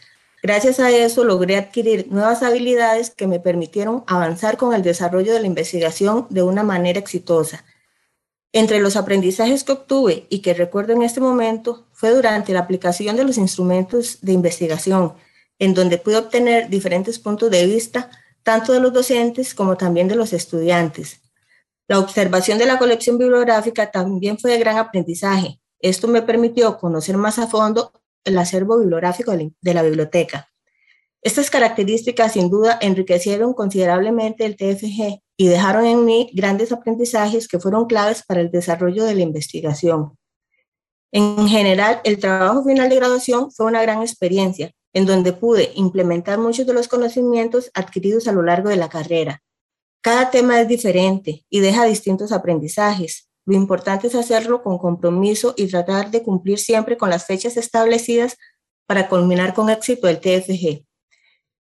Gracias 0.45 0.79
a 0.79 0.93
eso 0.93 1.25
logré 1.25 1.57
adquirir 1.57 2.07
nuevas 2.09 2.45
habilidades 2.45 3.11
que 3.11 3.27
me 3.27 3.41
permitieron 3.41 4.05
avanzar 4.07 4.59
con 4.59 4.75
el 4.75 4.83
desarrollo 4.83 5.33
de 5.33 5.41
la 5.41 5.49
investigación 5.49 6.29
de 6.31 6.45
una 6.45 6.63
manera 6.63 7.01
exitosa. 7.01 7.65
Entre 8.57 8.81
los 8.81 8.97
aprendizajes 8.97 9.65
que 9.65 9.73
obtuve 9.73 10.27
y 10.31 10.39
que 10.39 10.55
recuerdo 10.55 10.95
en 10.95 11.03
este 11.03 11.21
momento 11.21 11.89
fue 11.93 12.09
durante 12.15 12.55
la 12.55 12.61
aplicación 12.61 13.15
de 13.15 13.23
los 13.23 13.37
instrumentos 13.37 14.17
de 14.23 14.33
investigación, 14.33 15.13
en 15.59 15.75
donde 15.75 15.99
pude 15.99 16.17
obtener 16.17 16.71
diferentes 16.71 17.19
puntos 17.19 17.51
de 17.51 17.67
vista 17.67 18.11
tanto 18.43 18.73
de 18.73 18.81
los 18.81 18.95
docentes 18.95 19.55
como 19.55 19.77
también 19.77 20.09
de 20.09 20.17
los 20.17 20.33
estudiantes. 20.33 21.21
La 21.87 21.99
observación 21.99 22.57
de 22.57 22.65
la 22.65 22.79
colección 22.79 23.19
bibliográfica 23.19 23.91
también 23.91 24.39
fue 24.39 24.53
de 24.53 24.59
gran 24.59 24.79
aprendizaje. 24.79 25.61
Esto 25.79 26.09
me 26.09 26.23
permitió 26.23 26.79
conocer 26.79 27.19
más 27.19 27.39
a 27.39 27.49
fondo 27.49 27.93
el 28.25 28.39
acervo 28.39 28.79
bibliográfico 28.79 29.33
de 29.37 29.75
la 29.75 29.83
biblioteca. 29.83 30.49
Estas 31.21 31.51
características 31.51 32.33
sin 32.33 32.49
duda 32.49 32.79
enriquecieron 32.81 33.53
considerablemente 33.53 34.47
el 34.47 34.57
TFG 34.57 35.26
y 35.37 35.49
dejaron 35.49 35.85
en 35.85 36.05
mí 36.05 36.31
grandes 36.33 36.73
aprendizajes 36.73 37.49
que 37.49 37.59
fueron 37.59 37.87
claves 37.87 38.23
para 38.27 38.41
el 38.41 38.51
desarrollo 38.51 39.05
de 39.05 39.15
la 39.15 39.23
investigación. 39.23 40.17
En 41.13 41.47
general, 41.49 42.01
el 42.05 42.19
trabajo 42.19 42.65
final 42.65 42.89
de 42.89 42.97
graduación 42.97 43.51
fue 43.53 43.67
una 43.67 43.83
gran 43.83 44.03
experiencia, 44.03 44.73
en 44.93 45.07
donde 45.07 45.33
pude 45.33 45.73
implementar 45.75 46.39
muchos 46.39 46.67
de 46.67 46.73
los 46.73 46.89
conocimientos 46.89 47.71
adquiridos 47.75 48.29
a 48.29 48.33
lo 48.33 48.43
largo 48.43 48.71
de 48.71 48.77
la 48.77 48.89
carrera. 48.89 49.43
Cada 50.03 50.31
tema 50.31 50.61
es 50.61 50.69
diferente 50.69 51.45
y 51.51 51.61
deja 51.61 51.85
distintos 51.85 52.33
aprendizajes. 52.33 53.29
Lo 53.45 53.57
importante 53.57 54.07
es 54.07 54.15
hacerlo 54.15 54.63
con 54.63 54.79
compromiso 54.79 55.55
y 55.57 55.67
tratar 55.67 56.11
de 56.11 56.23
cumplir 56.23 56.59
siempre 56.59 56.97
con 56.97 57.11
las 57.11 57.27
fechas 57.27 57.57
establecidas 57.57 58.37
para 58.87 59.09
culminar 59.09 59.53
con 59.53 59.69
éxito 59.69 60.09
el 60.09 60.21
TFG. 60.21 60.86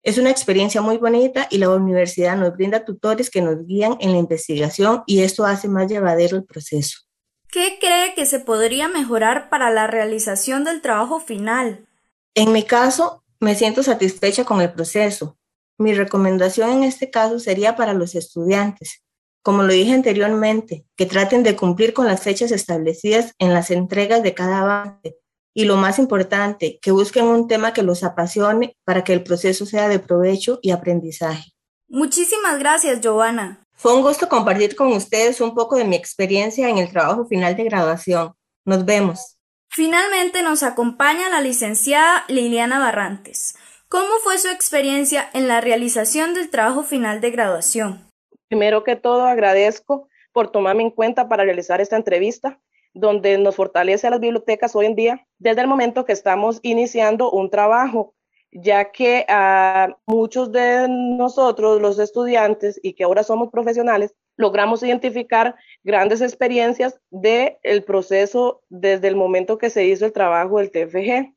Es 0.06 0.20
una 0.20 0.30
experiencia 0.30 0.82
muy 0.82 0.98
bonita 0.98 1.48
y 1.50 1.58
la 1.58 1.72
universidad 1.72 2.38
nos 2.38 2.54
brinda 2.54 2.86
tutores 2.86 3.32
que 3.32 3.42
nos 3.42 3.66
guían 3.66 3.98
en 4.00 4.12
la 4.12 4.20
investigación 4.20 5.02
y 5.08 5.22
esto 5.22 5.46
hace 5.46 5.68
más 5.68 5.88
llevadero 5.88 6.38
el 6.38 6.46
proceso. 6.46 7.00
¿Qué 7.48 7.80
cree 7.80 8.14
que 8.14 8.28
se 8.28 8.40
podría 8.40 8.88
mejorar 8.88 9.50
para 9.50 9.72
la 9.72 9.88
realización 9.88 10.64
del 10.64 10.82
trabajo 10.82 11.20
final? 11.20 11.88
En 12.36 12.52
mi 12.52 12.62
caso, 12.62 13.24
me 13.40 13.56
siento 13.56 13.82
satisfecha 13.82 14.46
con 14.46 14.62
el 14.62 14.72
proceso. 14.72 15.40
Mi 15.80 15.96
recomendación 15.96 16.70
en 16.70 16.84
este 16.84 17.10
caso 17.10 17.40
sería 17.40 17.76
para 17.76 17.94
los 17.94 18.14
estudiantes. 18.14 19.02
como 19.42 19.62
lo 19.62 19.74
dije 19.74 19.94
anteriormente, 19.94 20.86
que 20.96 21.06
traten 21.06 21.44
de 21.44 21.56
cumplir 21.56 21.94
con 21.94 22.08
las 22.08 22.22
fechas 22.22 22.52
establecidas 22.52 23.34
en 23.38 23.54
las 23.54 23.70
entregas 23.70 24.24
de 24.24 24.34
cada 24.34 24.62
avance. 24.62 25.18
Y 25.58 25.66
lo 25.66 25.78
más 25.78 26.00
importante, 26.00 26.80
que 26.82 26.92
busquen 26.92 27.26
un 27.26 27.48
tema 27.48 27.74
que 27.74 27.82
los 27.82 28.04
apasione 28.04 28.76
para 28.84 29.06
que 29.06 29.14
el 29.14 29.24
proceso 29.24 29.66
sea 29.66 29.88
de 29.88 30.00
provecho 30.00 30.60
y 30.62 30.72
aprendizaje. 30.72 31.54
Muchísimas 31.88 32.60
gracias, 32.60 33.00
Giovanna. 33.00 33.64
Fue 33.74 33.96
un 33.96 34.02
gusto 34.02 34.28
compartir 34.28 34.76
con 34.76 34.92
ustedes 34.92 35.40
un 35.40 35.56
poco 35.56 35.78
de 35.78 35.86
mi 35.86 35.96
experiencia 35.96 36.68
en 36.70 36.78
el 36.78 36.90
trabajo 36.90 37.26
final 37.26 37.56
de 37.56 37.64
graduación. 37.64 38.34
Nos 38.66 38.84
vemos. 38.84 39.38
Finalmente 39.70 40.42
nos 40.42 40.62
acompaña 40.62 41.30
la 41.30 41.42
licenciada 41.42 42.26
Liliana 42.28 42.80
Barrantes. 42.80 43.56
¿Cómo 43.88 44.08
fue 44.24 44.38
su 44.38 44.50
experiencia 44.50 45.30
en 45.34 45.48
la 45.48 45.62
realización 45.62 46.34
del 46.34 46.50
trabajo 46.50 46.84
final 46.84 47.22
de 47.22 47.32
graduación? 47.32 48.10
Primero 48.50 48.84
que 48.84 48.96
todo, 48.96 49.26
agradezco 49.26 50.10
por 50.34 50.52
tomarme 50.52 50.84
en 50.84 50.92
cuenta 50.92 51.30
para 51.30 51.46
realizar 51.46 51.80
esta 51.80 51.96
entrevista, 51.96 52.60
donde 52.96 53.38
nos 53.38 53.56
fortalece 53.56 54.08
a 54.08 54.10
las 54.10 54.22
bibliotecas 54.22 54.76
hoy 54.76 54.88
en 54.88 54.96
día, 54.96 55.28
desde 55.38 55.62
el 55.62 55.68
momento 55.68 56.06
que 56.06 56.14
estamos 56.14 56.60
iniciando 56.64 57.30
un 57.30 57.50
trabajo, 57.50 58.16
ya 58.52 58.92
que 58.92 59.26
a 59.28 59.96
muchos 60.08 60.52
de 60.54 60.88
nosotros, 60.88 61.82
los 61.82 62.00
estudiantes, 62.00 62.80
y 62.82 62.94
que 62.94 63.04
ahora 63.04 63.24
somos 63.24 63.50
profesionales, 63.52 64.16
logramos 64.38 64.82
identificar 64.82 65.56
grandes 65.84 66.22
experiencias 66.22 66.98
del 67.12 67.58
el 67.64 67.84
proceso 67.84 68.62
desde 68.70 69.10
el 69.10 69.18
momento 69.18 69.58
que 69.58 69.70
se 69.70 69.86
hizo 69.86 70.06
el 70.06 70.14
trabajo 70.14 70.60
del 70.60 70.72
TFG. 70.72 71.34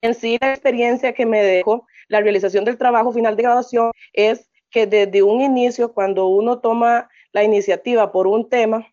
En 0.00 0.14
sí, 0.14 0.38
la 0.40 0.52
experiencia 0.52 1.12
que 1.12 1.26
me 1.26 1.42
dejó 1.42 1.86
la 2.08 2.22
realización 2.22 2.64
del 2.64 2.78
trabajo 2.78 3.12
final 3.12 3.36
de 3.36 3.42
graduación 3.42 3.90
es 4.14 4.50
que 4.70 4.86
desde 4.86 5.22
un 5.22 5.42
inicio, 5.42 5.92
cuando 5.92 6.28
uno 6.28 6.60
toma 6.60 7.10
la 7.32 7.44
iniciativa 7.44 8.10
por 8.10 8.26
un 8.26 8.48
tema, 8.48 8.86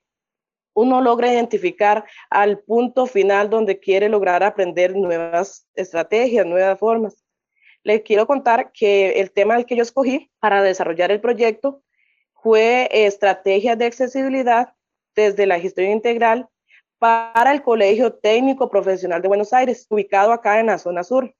uno 0.73 1.01
logra 1.01 1.31
identificar 1.31 2.05
al 2.29 2.59
punto 2.59 3.05
final 3.05 3.49
donde 3.49 3.79
quiere 3.79 4.09
lograr 4.09 4.43
aprender 4.43 4.95
nuevas 4.95 5.67
estrategias, 5.75 6.45
nuevas 6.45 6.79
formas. 6.79 7.23
Les 7.83 8.01
quiero 8.01 8.27
contar 8.27 8.71
que 8.71 9.19
el 9.19 9.31
tema 9.31 9.55
al 9.55 9.65
que 9.65 9.75
yo 9.75 9.81
escogí 9.81 10.31
para 10.39 10.61
desarrollar 10.61 11.11
el 11.11 11.19
proyecto 11.19 11.81
fue 12.33 12.89
estrategias 12.91 13.77
de 13.77 13.85
accesibilidad 13.85 14.73
desde 15.15 15.45
la 15.45 15.59
gestión 15.59 15.89
integral 15.89 16.47
para 16.99 17.51
el 17.51 17.63
Colegio 17.63 18.13
Técnico 18.13 18.69
Profesional 18.69 19.21
de 19.21 19.27
Buenos 19.27 19.53
Aires, 19.53 19.87
ubicado 19.89 20.31
acá 20.31 20.59
en 20.59 20.67
la 20.67 20.77
zona 20.77 21.03
sur. 21.03 21.33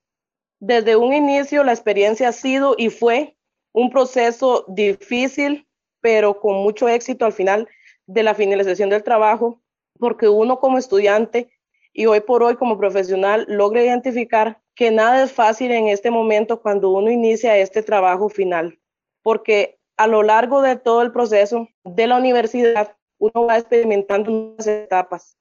Desde 0.58 0.96
un 0.96 1.12
inicio, 1.12 1.64
la 1.64 1.72
experiencia 1.72 2.28
ha 2.28 2.32
sido 2.32 2.74
y 2.76 2.90
fue 2.90 3.36
un 3.72 3.90
proceso 3.90 4.64
difícil, 4.68 5.66
pero 6.00 6.40
con 6.40 6.56
mucho 6.56 6.88
éxito 6.88 7.24
al 7.24 7.32
final 7.32 7.68
de 8.12 8.22
la 8.22 8.34
finalización 8.34 8.90
del 8.90 9.02
trabajo, 9.02 9.60
porque 9.98 10.28
uno 10.28 10.58
como 10.58 10.78
estudiante 10.78 11.50
y 11.92 12.06
hoy 12.06 12.20
por 12.20 12.42
hoy 12.42 12.56
como 12.56 12.78
profesional 12.78 13.46
logra 13.48 13.82
identificar 13.82 14.60
que 14.74 14.90
nada 14.90 15.22
es 15.22 15.32
fácil 15.32 15.70
en 15.70 15.88
este 15.88 16.10
momento 16.10 16.60
cuando 16.60 16.90
uno 16.90 17.10
inicia 17.10 17.56
este 17.56 17.82
trabajo 17.82 18.28
final, 18.28 18.78
porque 19.22 19.78
a 19.96 20.06
lo 20.06 20.22
largo 20.22 20.62
de 20.62 20.76
todo 20.76 21.02
el 21.02 21.12
proceso 21.12 21.68
de 21.84 22.06
la 22.06 22.16
universidad 22.16 22.96
uno 23.18 23.46
va 23.46 23.58
experimentando 23.58 24.30
unas 24.30 24.66
etapas, 24.66 25.36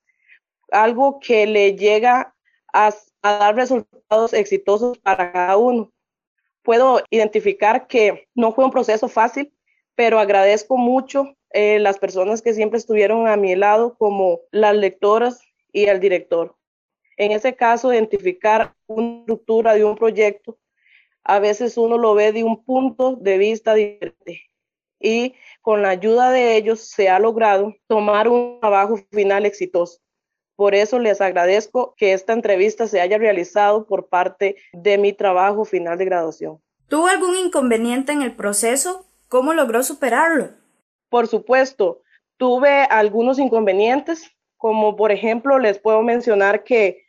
algo 0.71 1.19
que 1.19 1.47
le 1.47 1.75
llega 1.75 2.35
a, 2.73 2.93
dar 3.23 3.55
resultados 3.55 4.33
exitosos 4.33 4.97
para 4.99 5.31
cada 5.31 5.57
uno. 5.57 5.91
Puedo 6.63 7.01
identificar 7.09 7.87
que 7.87 8.27
no 8.35 8.51
fue 8.51 8.65
un 8.65 8.71
proceso 8.71 9.07
fácil, 9.07 9.53
pero 9.95 10.19
agradezco 10.19 10.77
mucho 10.77 11.35
eh, 11.53 11.79
las 11.79 11.97
personas 11.99 12.41
que 12.41 12.53
siempre 12.53 12.77
estuvieron 12.77 13.27
a 13.27 13.35
mi 13.35 13.55
lado, 13.55 13.95
como 13.97 14.41
las 14.51 14.75
lectoras 14.75 15.41
y 15.71 15.85
el 15.85 15.99
director. 15.99 16.55
En 17.17 17.31
ese 17.31 17.55
caso, 17.55 17.93
identificar 17.93 18.73
una 18.87 19.19
estructura 19.19 19.73
de 19.73 19.83
un 19.83 19.95
proyecto, 19.95 20.57
a 21.23 21.39
veces 21.39 21.77
uno 21.77 21.97
lo 21.97 22.13
ve 22.15 22.31
de 22.31 22.43
un 22.43 22.63
punto 22.63 23.15
de 23.15 23.37
vista 23.37 23.73
diferente. 23.73 24.49
Y 24.99 25.35
con 25.61 25.81
la 25.81 25.89
ayuda 25.89 26.31
de 26.31 26.55
ellos 26.55 26.81
se 26.81 27.09
ha 27.09 27.19
logrado 27.19 27.75
tomar 27.87 28.27
un 28.27 28.59
trabajo 28.59 28.97
final 29.11 29.45
exitoso. 29.45 29.99
Por 30.55 30.75
eso 30.75 30.99
les 30.99 31.21
agradezco 31.21 31.95
que 31.97 32.13
esta 32.13 32.33
entrevista 32.33 32.87
se 32.87 33.01
haya 33.01 33.17
realizado 33.17 33.85
por 33.85 34.09
parte 34.09 34.57
de 34.73 34.97
mi 34.97 35.13
trabajo 35.13 35.65
final 35.65 35.97
de 35.97 36.05
graduación. 36.05 36.61
¿Tuvo 36.87 37.07
algún 37.07 37.35
inconveniente 37.35 38.11
en 38.11 38.21
el 38.21 38.35
proceso? 38.35 39.05
¿Cómo 39.27 39.53
logró 39.53 39.81
superarlo? 39.81 40.60
Por 41.11 41.27
supuesto, 41.27 42.01
tuve 42.37 42.83
algunos 42.89 43.37
inconvenientes, 43.37 44.31
como 44.55 44.95
por 44.95 45.11
ejemplo 45.11 45.59
les 45.59 45.77
puedo 45.77 46.01
mencionar 46.03 46.63
que 46.63 47.03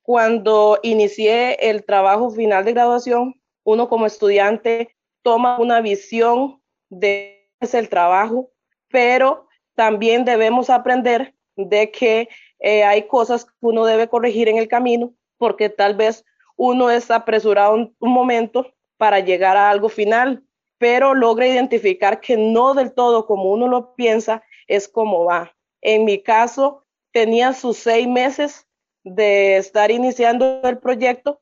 cuando 0.00 0.78
inicié 0.84 1.68
el 1.68 1.84
trabajo 1.84 2.30
final 2.30 2.64
de 2.64 2.72
graduación, 2.72 3.34
uno 3.64 3.88
como 3.88 4.06
estudiante 4.06 4.96
toma 5.22 5.58
una 5.58 5.80
visión 5.80 6.62
de 6.88 7.50
el 7.72 7.88
trabajo, 7.88 8.52
pero 8.88 9.48
también 9.74 10.24
debemos 10.24 10.70
aprender 10.70 11.34
de 11.56 11.90
que 11.90 12.28
eh, 12.60 12.84
hay 12.84 13.08
cosas 13.08 13.44
que 13.44 13.50
uno 13.60 13.84
debe 13.84 14.08
corregir 14.08 14.48
en 14.48 14.56
el 14.56 14.68
camino 14.68 15.12
porque 15.36 15.68
tal 15.68 15.96
vez 15.96 16.24
uno 16.54 16.90
es 16.90 17.10
apresurado 17.10 17.74
un 17.74 18.12
momento 18.12 18.72
para 18.96 19.18
llegar 19.18 19.56
a 19.56 19.68
algo 19.68 19.88
final, 19.88 20.44
pero 20.78 21.14
logra 21.14 21.46
identificar 21.46 22.20
que 22.20 22.36
no 22.36 22.74
del 22.74 22.92
todo 22.92 23.26
como 23.26 23.50
uno 23.50 23.68
lo 23.68 23.94
piensa 23.94 24.42
es 24.66 24.88
como 24.88 25.24
va. 25.24 25.54
En 25.80 26.04
mi 26.04 26.22
caso, 26.22 26.84
tenía 27.12 27.52
sus 27.52 27.78
seis 27.78 28.08
meses 28.08 28.66
de 29.04 29.56
estar 29.56 29.90
iniciando 29.90 30.60
el 30.64 30.78
proyecto 30.78 31.40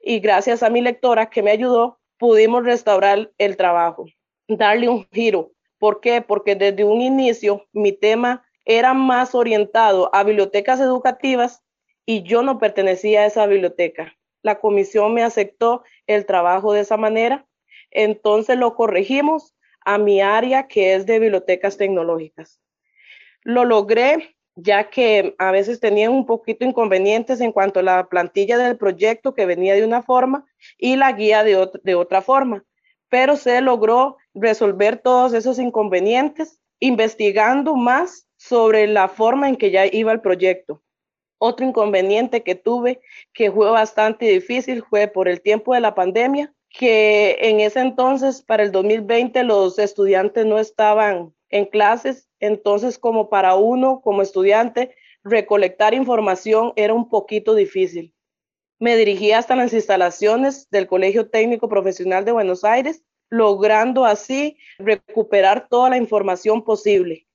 y 0.00 0.20
gracias 0.20 0.62
a 0.62 0.70
mi 0.70 0.80
lectora 0.80 1.30
que 1.30 1.42
me 1.42 1.50
ayudó, 1.50 1.98
pudimos 2.18 2.64
restaurar 2.64 3.30
el 3.38 3.56
trabajo, 3.56 4.06
darle 4.48 4.88
un 4.88 5.06
giro. 5.12 5.52
¿Por 5.78 6.00
qué? 6.00 6.22
Porque 6.22 6.54
desde 6.54 6.84
un 6.84 7.00
inicio 7.00 7.66
mi 7.72 7.92
tema 7.92 8.46
era 8.64 8.94
más 8.94 9.34
orientado 9.34 10.10
a 10.14 10.24
bibliotecas 10.24 10.80
educativas 10.80 11.62
y 12.04 12.22
yo 12.22 12.42
no 12.42 12.58
pertenecía 12.58 13.22
a 13.22 13.26
esa 13.26 13.46
biblioteca. 13.46 14.16
La 14.42 14.60
comisión 14.60 15.12
me 15.14 15.22
aceptó 15.22 15.82
el 16.06 16.24
trabajo 16.24 16.72
de 16.72 16.80
esa 16.80 16.96
manera, 16.96 17.46
entonces 17.90 18.56
lo 18.58 18.74
corregimos 18.74 19.54
a 19.84 19.98
mi 19.98 20.20
área 20.20 20.66
que 20.66 20.94
es 20.94 21.06
de 21.06 21.18
bibliotecas 21.18 21.76
tecnológicas. 21.76 22.60
Lo 23.42 23.64
logré 23.64 24.36
ya 24.56 24.88
que 24.88 25.34
a 25.38 25.50
veces 25.50 25.80
tenían 25.80 26.12
un 26.12 26.24
poquito 26.24 26.64
inconvenientes 26.64 27.40
en 27.40 27.52
cuanto 27.52 27.80
a 27.80 27.82
la 27.82 28.08
plantilla 28.08 28.56
del 28.56 28.78
proyecto 28.78 29.34
que 29.34 29.46
venía 29.46 29.74
de 29.74 29.84
una 29.84 30.02
forma 30.02 30.46
y 30.78 30.96
la 30.96 31.12
guía 31.12 31.44
de, 31.44 31.70
de 31.82 31.94
otra 31.94 32.22
forma, 32.22 32.64
pero 33.10 33.36
se 33.36 33.60
logró 33.60 34.16
resolver 34.34 34.96
todos 34.98 35.34
esos 35.34 35.58
inconvenientes 35.58 36.58
investigando 36.80 37.76
más 37.76 38.26
sobre 38.36 38.86
la 38.86 39.08
forma 39.08 39.48
en 39.48 39.56
que 39.56 39.70
ya 39.70 39.86
iba 39.86 40.12
el 40.12 40.20
proyecto. 40.20 40.82
Otro 41.38 41.66
inconveniente 41.66 42.42
que 42.42 42.54
tuve, 42.54 43.00
que 43.34 43.52
fue 43.52 43.70
bastante 43.70 44.24
difícil, 44.26 44.82
fue 44.88 45.06
por 45.06 45.28
el 45.28 45.42
tiempo 45.42 45.74
de 45.74 45.80
la 45.80 45.94
pandemia, 45.94 46.54
que 46.70 47.38
en 47.40 47.60
ese 47.60 47.80
entonces, 47.80 48.42
para 48.42 48.62
el 48.62 48.72
2020, 48.72 49.42
los 49.44 49.78
estudiantes 49.78 50.44
no 50.46 50.58
estaban 50.58 51.34
en 51.48 51.64
clases, 51.66 52.28
entonces 52.40 52.98
como 52.98 53.30
para 53.30 53.54
uno, 53.54 54.00
como 54.02 54.22
estudiante, 54.22 54.94
recolectar 55.24 55.94
información 55.94 56.72
era 56.76 56.94
un 56.94 57.08
poquito 57.08 57.54
difícil. 57.54 58.14
Me 58.78 58.96
dirigí 58.96 59.32
hasta 59.32 59.56
las 59.56 59.72
instalaciones 59.72 60.68
del 60.70 60.86
Colegio 60.86 61.30
Técnico 61.30 61.68
Profesional 61.68 62.24
de 62.24 62.32
Buenos 62.32 62.62
Aires, 62.62 63.02
logrando 63.30 64.04
así 64.04 64.58
recuperar 64.78 65.68
toda 65.68 65.90
la 65.90 65.96
información 65.96 66.62
posible. 66.62 67.26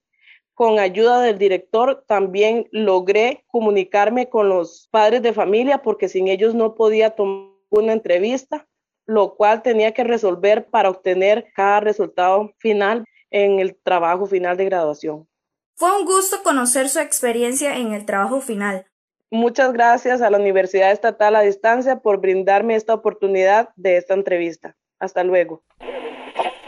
Con 0.53 0.79
ayuda 0.79 1.21
del 1.21 1.37
director 1.37 2.03
también 2.07 2.67
logré 2.71 3.43
comunicarme 3.47 4.29
con 4.29 4.49
los 4.49 4.87
padres 4.91 5.23
de 5.23 5.33
familia 5.33 5.79
porque 5.79 6.07
sin 6.07 6.27
ellos 6.27 6.53
no 6.53 6.75
podía 6.75 7.11
tomar 7.11 7.49
una 7.71 7.93
entrevista, 7.93 8.67
lo 9.05 9.35
cual 9.35 9.61
tenía 9.61 9.93
que 9.93 10.03
resolver 10.03 10.67
para 10.69 10.89
obtener 10.89 11.51
cada 11.55 11.79
resultado 11.79 12.51
final 12.57 13.05
en 13.29 13.59
el 13.59 13.75
trabajo 13.81 14.25
final 14.25 14.57
de 14.57 14.65
graduación. 14.65 15.27
Fue 15.75 15.97
un 15.97 16.05
gusto 16.05 16.43
conocer 16.43 16.89
su 16.89 16.99
experiencia 16.99 17.77
en 17.77 17.93
el 17.93 18.05
trabajo 18.05 18.41
final. 18.41 18.85
Muchas 19.31 19.71
gracias 19.71 20.21
a 20.21 20.29
la 20.29 20.37
Universidad 20.37 20.91
Estatal 20.91 21.35
a 21.35 21.41
Distancia 21.41 21.99
por 22.01 22.19
brindarme 22.19 22.75
esta 22.75 22.93
oportunidad 22.93 23.69
de 23.75 23.97
esta 23.97 24.13
entrevista. 24.13 24.75
Hasta 24.99 25.23
luego. 25.23 25.63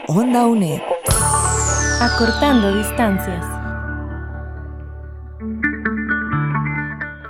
Onda 0.08 0.46
UNED. 0.46 0.80
Acortando 2.00 2.74
distancias. 2.74 3.63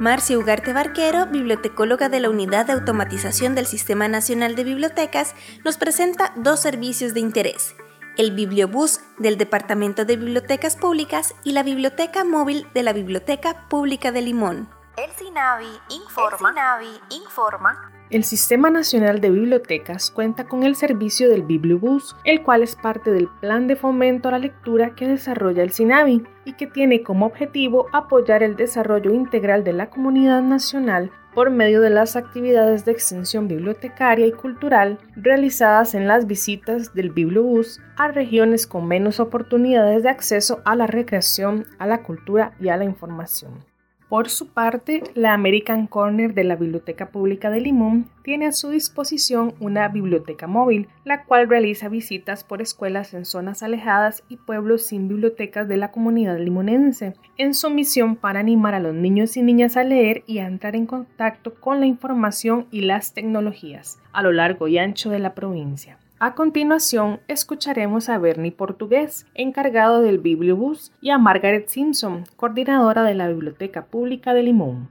Marcia 0.05 0.37
Ugarte 0.37 0.75
Barquero, 0.75 1.25
bibliotecóloga 1.29 2.11
de 2.11 2.21
la 2.21 2.29
Unidad 2.29 2.67
de 2.67 2.75
Automatización 2.75 3.55
del 3.55 3.65
Sistema 3.65 4.07
Nacional 4.07 4.55
de 4.55 4.63
Bibliotecas, 4.63 5.35
nos 5.65 5.79
presenta 5.79 6.35
dos 6.37 6.61
servicios 6.61 7.15
de 7.15 7.21
interés. 7.21 7.75
el 8.19 8.33
Bibliobús 8.33 9.01
del 9.17 9.39
Departamento 9.39 10.05
de 10.05 10.19
Bibliotecas 10.19 10.77
Públicas 10.77 11.35
y 11.43 11.53
la 11.53 11.63
Biblioteca 11.63 12.23
Móvil 12.23 12.67
de 12.75 12.83
la 12.83 12.93
Biblioteca 12.93 13.67
Pública 13.71 14.13
de 14.13 14.21
Limón. 14.21 14.69
El 14.99 15.11
SINAVI 15.13 15.81
informa, 15.89 16.51
el 16.51 16.55
SINAVI 16.55 17.01
informa 17.09 17.94
el 18.15 18.23
Sistema 18.23 18.71
Nacional 18.71 19.21
de 19.21 19.29
Bibliotecas 19.29 20.09
cuenta 20.13 20.45
con 20.45 20.63
el 20.63 20.77
servicio 20.77 21.29
del 21.29 21.43
Bibliobús, 21.43 22.15
el 22.23 22.45
cual 22.45 22.63
es 22.63 22.77
parte 22.77 23.11
del 23.11 23.29
plan 23.41 23.67
de 23.67 23.75
fomento 23.75 24.29
a 24.29 24.31
la 24.31 24.39
lectura 24.39 24.95
que 24.95 25.09
desarrolla 25.09 25.65
el 25.65 25.73
SINAVI 25.73 26.23
y 26.45 26.53
que 26.53 26.69
tiene 26.69 27.03
como 27.03 27.27
objetivo 27.27 27.89
apoyar 27.93 28.45
el 28.45 28.55
desarrollo 28.55 29.13
integral 29.13 29.65
de 29.65 29.73
la 29.73 29.91
comunidad 29.91 30.43
nacional 30.43 31.11
por 31.35 31.51
medio 31.51 31.81
de 31.81 31.91
las 31.91 32.15
actividades 32.15 32.85
de 32.85 32.93
extensión 32.93 33.49
bibliotecaria 33.49 34.29
y 34.29 34.33
cultural 34.33 35.01
realizadas 35.17 35.97
en 35.97 36.07
las 36.07 36.29
visitas 36.29 36.95
del 36.95 37.11
Bibliobús 37.11 37.81
a 37.97 38.13
regiones 38.13 38.69
con 38.69 38.87
menos 38.87 39.19
oportunidades 39.19 40.05
de 40.05 40.11
acceso 40.11 40.63
a 40.65 40.77
la 40.77 40.87
recreación, 40.87 41.67
a 41.81 41.89
la 41.89 42.05
cultura 42.05 42.53
y 42.61 42.69
a 42.69 42.77
la 42.77 42.85
información. 42.85 43.74
Por 44.15 44.31
su 44.31 44.47
parte, 44.47 45.03
la 45.15 45.35
American 45.35 45.89
Corner 45.89 46.35
de 46.35 46.45
la 46.45 46.55
Biblioteca 46.55 47.09
Pública 47.09 47.51
de 47.51 47.61
Limón 47.61 48.09
tiene 48.23 48.47
a 48.47 48.53
su 48.53 48.71
disposición 48.71 49.55
una 49.59 49.89
biblioteca 49.89 50.47
móvil, 50.47 50.87
la 51.05 51.25
cual 51.25 51.49
realiza 51.49 51.89
visitas 51.89 52.45
por 52.45 52.63
escuelas 52.63 53.13
en 53.13 53.25
zonas 53.25 53.65
alejadas 53.65 54.23
y 54.29 54.37
pueblos 54.37 54.87
sin 54.87 55.09
bibliotecas 55.09 55.67
de 55.67 55.79
la 55.79 55.91
comunidad 55.91 56.39
limonense, 56.39 57.15
en 57.39 57.55
su 57.55 57.71
misión 57.71 58.15
para 58.15 58.39
animar 58.39 58.75
a 58.75 58.79
los 58.79 58.95
niños 58.95 59.37
y 59.37 59.43
niñas 59.43 59.77
a 59.77 59.83
leer 59.83 60.23
y 60.29 60.39
a 60.39 60.47
entrar 60.47 60.77
en 60.77 60.87
contacto 60.87 61.53
con 61.53 61.81
la 61.81 61.87
información 61.87 62.69
y 62.71 62.83
las 62.83 63.15
tecnologías 63.15 63.99
a 64.13 64.23
lo 64.23 64.31
largo 64.31 64.69
y 64.69 64.79
ancho 64.79 65.11
de 65.11 65.19
la 65.19 65.35
provincia. 65.35 65.99
A 66.21 66.37
continuación, 66.37 67.21
escucharemos 67.27 68.09
a 68.09 68.19
Bernie 68.19 68.53
Portugués, 68.53 69.27
encargado 69.35 70.01
del 70.01 70.21
Bibliobús, 70.21 70.93
y 71.01 71.11
a 71.11 71.19
Margaret 71.19 71.69
Simpson, 71.69 72.23
coordinadora 72.37 73.03
de 73.03 73.15
la 73.15 73.29
Biblioteca 73.29 73.87
Pública 73.87 74.33
de 74.33 74.45
Limón. 74.45 74.91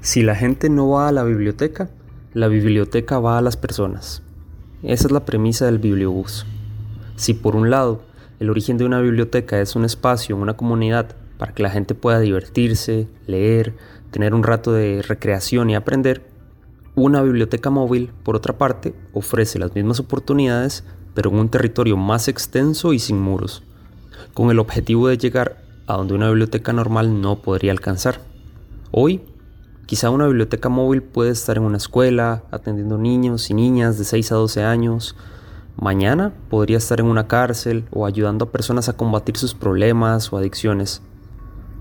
Si 0.00 0.22
la 0.22 0.34
gente 0.34 0.68
no 0.68 0.90
va 0.90 1.08
a 1.08 1.12
la 1.12 1.24
biblioteca, 1.24 1.88
la 2.34 2.48
biblioteca 2.48 3.18
va 3.18 3.38
a 3.38 3.42
las 3.42 3.56
personas. 3.56 4.22
Esa 4.82 5.06
es 5.06 5.12
la 5.12 5.24
premisa 5.24 5.64
del 5.64 5.78
Bibliobús. 5.78 6.46
Si 7.16 7.32
por 7.32 7.56
un 7.56 7.70
lado, 7.70 8.02
el 8.38 8.50
origen 8.50 8.76
de 8.76 8.84
una 8.84 9.00
biblioteca 9.00 9.60
es 9.60 9.76
un 9.76 9.86
espacio 9.86 10.36
una 10.36 10.58
comunidad 10.58 11.16
para 11.38 11.54
que 11.54 11.62
la 11.62 11.70
gente 11.70 11.94
pueda 11.94 12.20
divertirse, 12.20 13.08
leer, 13.26 13.74
tener 14.10 14.34
un 14.34 14.42
rato 14.42 14.72
de 14.72 15.02
recreación 15.02 15.70
y 15.70 15.74
aprender, 15.74 16.22
una 17.04 17.22
biblioteca 17.22 17.70
móvil, 17.70 18.12
por 18.22 18.36
otra 18.36 18.58
parte, 18.58 18.94
ofrece 19.12 19.58
las 19.58 19.74
mismas 19.74 20.00
oportunidades, 20.00 20.84
pero 21.14 21.30
en 21.30 21.36
un 21.36 21.48
territorio 21.48 21.96
más 21.96 22.28
extenso 22.28 22.92
y 22.92 22.98
sin 22.98 23.20
muros, 23.20 23.62
con 24.34 24.50
el 24.50 24.58
objetivo 24.58 25.08
de 25.08 25.18
llegar 25.18 25.62
a 25.86 25.96
donde 25.96 26.14
una 26.14 26.28
biblioteca 26.28 26.72
normal 26.72 27.20
no 27.20 27.42
podría 27.42 27.72
alcanzar. 27.72 28.20
Hoy, 28.90 29.22
quizá 29.86 30.10
una 30.10 30.26
biblioteca 30.26 30.68
móvil 30.68 31.02
puede 31.02 31.30
estar 31.30 31.56
en 31.56 31.64
una 31.64 31.78
escuela, 31.78 32.44
atendiendo 32.50 32.98
niños 32.98 33.50
y 33.50 33.54
niñas 33.54 33.98
de 33.98 34.04
6 34.04 34.32
a 34.32 34.34
12 34.36 34.64
años. 34.64 35.16
Mañana 35.76 36.34
podría 36.50 36.76
estar 36.76 37.00
en 37.00 37.06
una 37.06 37.26
cárcel 37.26 37.84
o 37.90 38.06
ayudando 38.06 38.46
a 38.46 38.52
personas 38.52 38.88
a 38.88 38.96
combatir 38.96 39.36
sus 39.36 39.54
problemas 39.54 40.32
o 40.32 40.36
adicciones. 40.36 41.02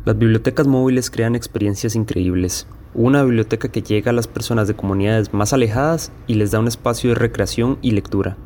Las 0.06 0.18
bibliotecas 0.18 0.68
móviles 0.68 1.10
crean 1.10 1.36
experiencias 1.36 1.96
increíbles, 1.96 2.66
una 2.94 3.24
biblioteca 3.24 3.70
que 3.70 3.82
llega 3.82 4.12
a 4.12 4.14
las 4.14 4.28
personas 4.28 4.68
de 4.68 4.76
comunidades 4.76 5.34
más 5.34 5.54
alejadas 5.54 6.12
y 6.28 6.36
les 6.36 6.52
da 6.52 6.60
un 6.60 6.68
espacio 6.68 7.10
de 7.10 7.16
recreación 7.16 7.78
y 7.82 7.92
lectura. 7.92 8.38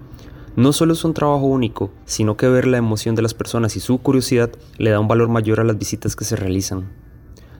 No 0.55 0.73
solo 0.73 0.93
es 0.93 1.03
un 1.05 1.13
trabajo 1.13 1.45
único, 1.45 1.91
sino 2.05 2.35
que 2.35 2.49
ver 2.49 2.67
la 2.67 2.77
emoción 2.77 3.15
de 3.15 3.21
las 3.21 3.33
personas 3.33 3.77
y 3.77 3.79
su 3.79 3.99
curiosidad 3.99 4.51
le 4.77 4.89
da 4.89 4.99
un 4.99 5.07
valor 5.07 5.29
mayor 5.29 5.61
a 5.61 5.63
las 5.63 5.77
visitas 5.77 6.15
que 6.15 6.25
se 6.25 6.35
realizan. 6.35 6.91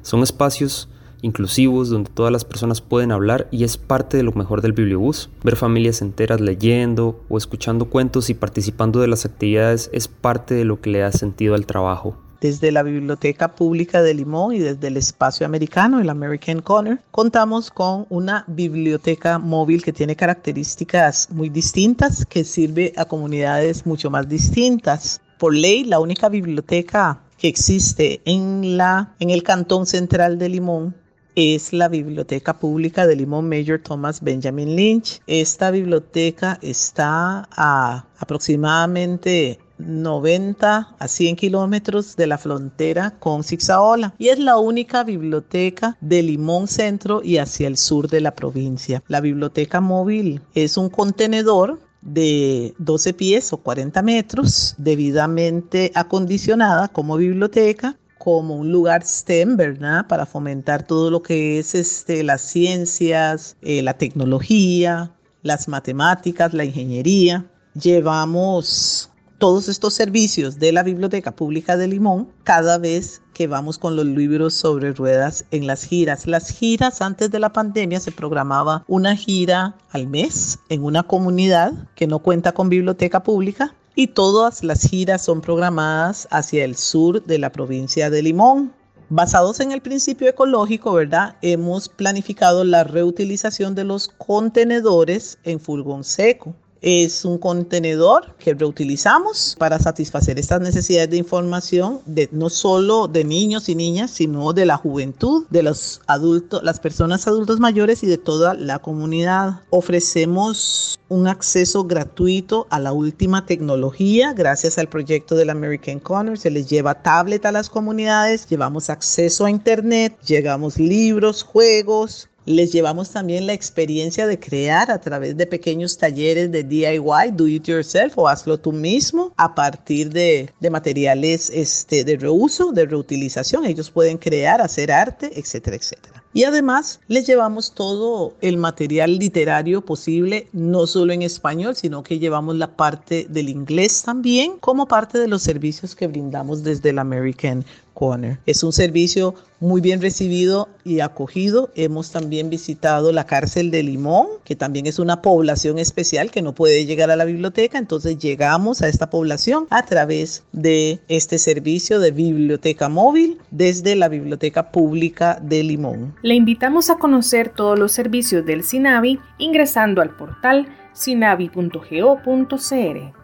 Son 0.02 0.24
espacios 0.24 0.90
inclusivos 1.22 1.90
donde 1.90 2.10
todas 2.10 2.32
las 2.32 2.46
personas 2.46 2.82
pueden 2.82 3.12
hablar 3.12 3.48
y 3.52 3.64
es 3.64 3.78
parte 3.78 4.18
de 4.18 4.24
lo 4.24 4.34
mejor 4.34 4.62
del 4.62 4.74
bibliobús. 4.74 5.30
Ver 5.44 5.56
familias 5.56 6.02
enteras 6.02 6.42
leyendo 6.42 7.24
o 7.30 7.38
escuchando 7.38 7.86
cuentos 7.86 8.30
y 8.30 8.34
participando 8.34 9.00
de 9.00 9.08
las 9.08 9.26
actividades 9.26 9.90
es 9.94 10.08
parte 10.08 10.54
de 10.54 10.66
lo 10.66 10.82
que 10.82 10.90
le 10.90 11.00
da 11.00 11.12
sentido 11.12 11.56
al 11.56 11.66
trabajo. 11.66 12.18
Desde 12.42 12.72
la 12.72 12.82
Biblioteca 12.82 13.54
Pública 13.54 14.02
de 14.02 14.16
Limón 14.16 14.56
y 14.56 14.60
desde 14.60 14.88
el 14.88 14.98
Espacio 14.98 15.46
Americano, 15.46 16.00
el 16.00 16.10
American 16.10 16.60
Corner, 16.62 17.00
contamos 17.12 17.70
con 17.70 18.08
una 18.10 18.44
biblioteca 18.48 19.38
móvil 19.38 19.84
que 19.84 19.94
tiene 19.94 20.16
características 20.16 21.30
muy 21.30 21.50
distintas, 21.50 22.26
que 22.26 22.44
sirve 22.44 22.94
a 22.98 23.06
comunidades 23.06 23.86
mucho 23.86 24.10
más 24.10 24.28
distintas. 24.28 25.22
Por 25.38 25.54
ley, 25.54 25.84
la 25.84 26.00
única 26.00 26.30
biblioteca 26.30 27.22
que 27.38 27.48
existe 27.48 28.22
en, 28.26 28.76
la, 28.76 29.14
en 29.20 29.30
el 29.30 29.44
Cantón 29.44 29.86
Central 29.86 30.40
de 30.40 30.50
Limón 30.50 30.96
es 31.36 31.74
la 31.74 31.88
Biblioteca 31.88 32.60
Pública 32.60 33.08
de 33.08 33.16
Limón 33.16 33.48
Major 33.48 33.80
Thomas 33.80 34.22
Benjamin 34.22 34.76
Lynch. 34.76 35.22
Esta 35.28 35.72
biblioteca 35.72 36.58
está 36.62 37.48
a 37.52 38.06
aproximadamente 38.18 39.60
90 39.86 40.96
a 40.98 41.08
100 41.08 41.36
kilómetros 41.36 42.16
de 42.16 42.28
la 42.28 42.38
frontera 42.38 43.12
con 43.20 43.44
Zigzaola 43.44 44.14
y 44.18 44.30
es 44.30 44.40
la 44.40 44.58
única 44.58 45.04
biblioteca 45.04 45.98
de 46.02 46.24
Limón 46.24 46.68
Centro 46.68 47.22
y 47.24 47.38
hacia 47.38 47.68
el 47.68 47.78
sur 47.78 48.08
de 48.08 48.22
la 48.22 48.36
provincia. 48.36 49.04
La 49.08 49.22
biblioteca 49.22 49.82
móvil 49.82 50.42
es 50.54 50.78
un 50.78 50.90
contenedor 50.90 51.80
de 52.02 52.74
12 52.80 53.14
pies 53.14 53.54
o 53.54 53.58
40 53.58 54.02
metros, 54.02 54.76
debidamente 54.78 55.92
acondicionada 55.94 56.88
como 56.88 57.18
biblioteca 57.18 57.96
como 58.18 58.56
un 58.56 58.72
lugar 58.72 59.04
STEM, 59.04 59.58
¿verdad? 59.58 60.06
Para 60.08 60.28
fomentar 60.28 60.86
todo 60.86 61.10
lo 61.10 61.24
que 61.24 61.58
es 61.58 61.74
este, 61.74 62.24
las 62.24 62.42
ciencias, 62.42 63.58
eh, 63.64 63.82
la 63.82 63.96
tecnología, 63.96 65.12
las 65.42 65.68
matemáticas, 65.68 66.54
la 66.54 66.64
ingeniería. 66.64 67.46
Llevamos 67.74 69.11
todos 69.42 69.70
estos 69.70 69.96
servicios 69.96 70.60
de 70.60 70.72
la 70.72 70.84
Biblioteca 70.84 71.32
Pública 71.32 71.76
de 71.76 71.88
Limón 71.88 72.30
cada 72.44 72.78
vez 72.78 73.24
que 73.34 73.48
vamos 73.48 73.80
con 73.80 73.96
los 73.96 74.06
libros 74.06 74.54
sobre 74.54 74.94
ruedas 74.94 75.46
en 75.50 75.66
las 75.66 75.84
giras. 75.84 76.28
Las 76.28 76.52
giras 76.52 77.02
antes 77.02 77.32
de 77.32 77.40
la 77.40 77.52
pandemia 77.52 78.00
se 78.00 78.12
programaba 78.12 78.86
una 78.88 79.16
gira 79.16 79.76
al 79.90 80.06
mes 80.06 80.60
en 80.70 80.84
una 80.84 81.02
comunidad 81.02 81.74
que 81.96 82.06
no 82.06 82.20
cuenta 82.20 82.52
con 82.52 82.70
biblioteca 82.70 83.24
pública 83.24 83.74
y 83.96 84.10
todas 84.10 84.64
las 84.64 84.88
giras 84.88 85.24
son 85.24 85.42
programadas 85.42 86.28
hacia 86.30 86.64
el 86.64 86.76
sur 86.76 87.26
de 87.26 87.40
la 87.40 87.52
provincia 87.52 88.12
de 88.12 88.22
Limón. 88.22 88.72
Basados 89.10 89.60
en 89.60 89.72
el 89.72 89.82
principio 89.82 90.30
ecológico, 90.30 90.94
¿verdad? 90.94 91.36
Hemos 91.42 91.90
planificado 91.90 92.64
la 92.64 92.84
reutilización 92.84 93.74
de 93.74 93.86
los 93.86 94.08
contenedores 94.08 95.40
en 95.44 95.60
furgón 95.60 96.04
seco. 96.04 96.56
Es 96.82 97.26
un 97.26 97.38
contenedor 97.38 98.36
que 98.40 98.56
reutilizamos 98.56 99.56
para 99.60 99.78
satisfacer 99.78 100.40
estas 100.40 100.62
necesidades 100.62 101.12
de 101.12 101.18
información 101.18 102.02
de 102.08 102.28
no 102.32 102.50
solo 102.50 103.08
de 103.08 103.24
niños 103.24 103.70
y 103.70 103.76
niñas, 103.76 104.10
sino 104.10 104.52
de 104.52 104.66
la 104.66 104.78
juventud, 104.78 105.46
de 105.52 105.62
los 105.62 106.02
adultos, 106.08 106.64
las 106.64 106.80
personas 106.80 107.28
adultos 107.28 107.60
mayores 107.60 108.02
y 108.02 108.08
de 108.08 108.18
toda 108.18 108.56
la 108.56 108.80
comunidad. 108.80 109.62
Ofrecemos 109.70 111.00
un 111.08 111.28
acceso 111.28 111.84
gratuito 111.84 112.66
a 112.72 112.80
la 112.80 112.94
última 112.94 113.46
tecnología 113.46 114.34
gracias 114.34 114.80
al 114.80 114.88
proyecto 114.88 115.36
del 115.36 115.52
American 115.52 116.00
Corner. 116.00 116.36
Se 116.36 116.50
les 116.50 116.68
lleva 116.68 117.04
tablet 117.04 117.46
a 117.46 117.52
las 117.52 117.70
comunidades, 117.70 118.48
llevamos 118.48 118.90
acceso 118.90 119.46
a 119.46 119.52
internet, 119.52 120.18
llegamos 120.26 120.80
libros, 120.80 121.44
juegos, 121.44 122.28
les 122.46 122.72
llevamos 122.72 123.12
también 123.12 123.48
la 123.48 123.54
experiencia 123.54 124.28
de 124.28 124.40
crear 124.40 124.92
a 124.92 125.00
través 125.00 125.38
de 125.38 125.48
pequeños 125.48 125.98
talleres 125.98 126.52
de 126.52 126.64
DIY, 126.64 127.32
do 127.34 127.48
it 127.48 127.68
yourself 127.68 128.18
o 128.18 128.28
hazlo 128.28 128.58
tú 128.60 128.72
mismo 128.72 129.34
a 129.38 129.54
partir 129.54 130.10
de, 130.12 130.50
de 130.60 130.70
materiales 130.70 131.50
este, 131.54 132.04
de 132.04 132.18
reuso, 132.18 132.72
de 132.72 132.86
reutilización. 132.86 133.66
Ellos 133.66 133.92
pueden 133.92 134.18
crear, 134.18 134.62
hacer 134.62 134.92
arte, 134.92 135.32
etcétera, 135.40 135.76
etcétera. 135.76 136.22
Y 136.34 136.46
además 136.46 137.02
les 137.10 137.28
llevamos 137.28 137.74
todo 137.74 138.34
el 138.40 138.56
material 138.56 139.20
literario 139.20 139.84
posible, 139.84 140.48
no 140.54 140.88
solo 140.88 141.12
en 141.12 141.24
español, 141.24 141.76
sino 141.76 142.04
que 142.04 142.20
llevamos 142.20 142.56
la 142.56 142.78
parte 142.78 143.28
del 143.30 143.50
inglés 143.50 144.04
también 144.04 144.58
como 144.60 144.88
parte 144.88 145.20
de 145.20 145.28
los 145.28 145.44
servicios 145.44 145.94
que 145.94 146.08
brindamos 146.08 146.64
desde 146.64 146.92
el 146.92 147.00
American 147.00 147.66
Corner. 147.94 148.40
Es 148.46 148.64
un 148.64 148.74
servicio 148.74 149.36
muy 149.60 149.80
bien 149.80 150.02
recibido 150.02 150.70
y 150.84 151.02
acogido. 151.02 151.72
Hemos 151.76 152.12
también 152.12 152.50
visitado 152.50 153.12
la 153.12 153.26
cárcel 153.26 153.72
de 153.72 153.84
Limón, 153.84 154.28
que 154.44 154.56
también 154.56 154.88
es 154.88 155.00
una 155.00 155.22
población 155.22 155.78
especial 155.78 156.32
que 156.32 156.42
no 156.42 156.54
puede 156.54 156.86
llegar 156.86 157.12
a 157.12 157.16
la 157.16 157.26
biblioteca. 157.26 157.78
Entonces 157.78 158.18
llegamos 158.18 158.82
a 158.82 158.88
esta 158.88 159.10
población 159.10 159.68
a 159.70 159.86
través 159.86 160.44
de 160.52 161.00
este 161.08 161.38
servicio 161.38 162.00
de 162.00 162.12
biblioteca 162.12 162.90
móvil 162.90 163.40
desde 163.52 163.96
la 163.96 164.10
Biblioteca 164.10 164.72
Pública 164.72 165.40
de 165.42 165.64
Limón. 165.64 166.16
Le 166.24 166.36
invitamos 166.36 166.90
a 166.90 166.96
conocer 166.96 167.50
todos 167.50 167.78
los 167.78 167.92
servicios 167.92 168.46
del 168.46 168.64
SINAVI 168.64 169.20
ingresando 169.38 170.02
al 170.02 170.16
portal 170.16 170.68
sinavi.go.cr. 170.94 173.22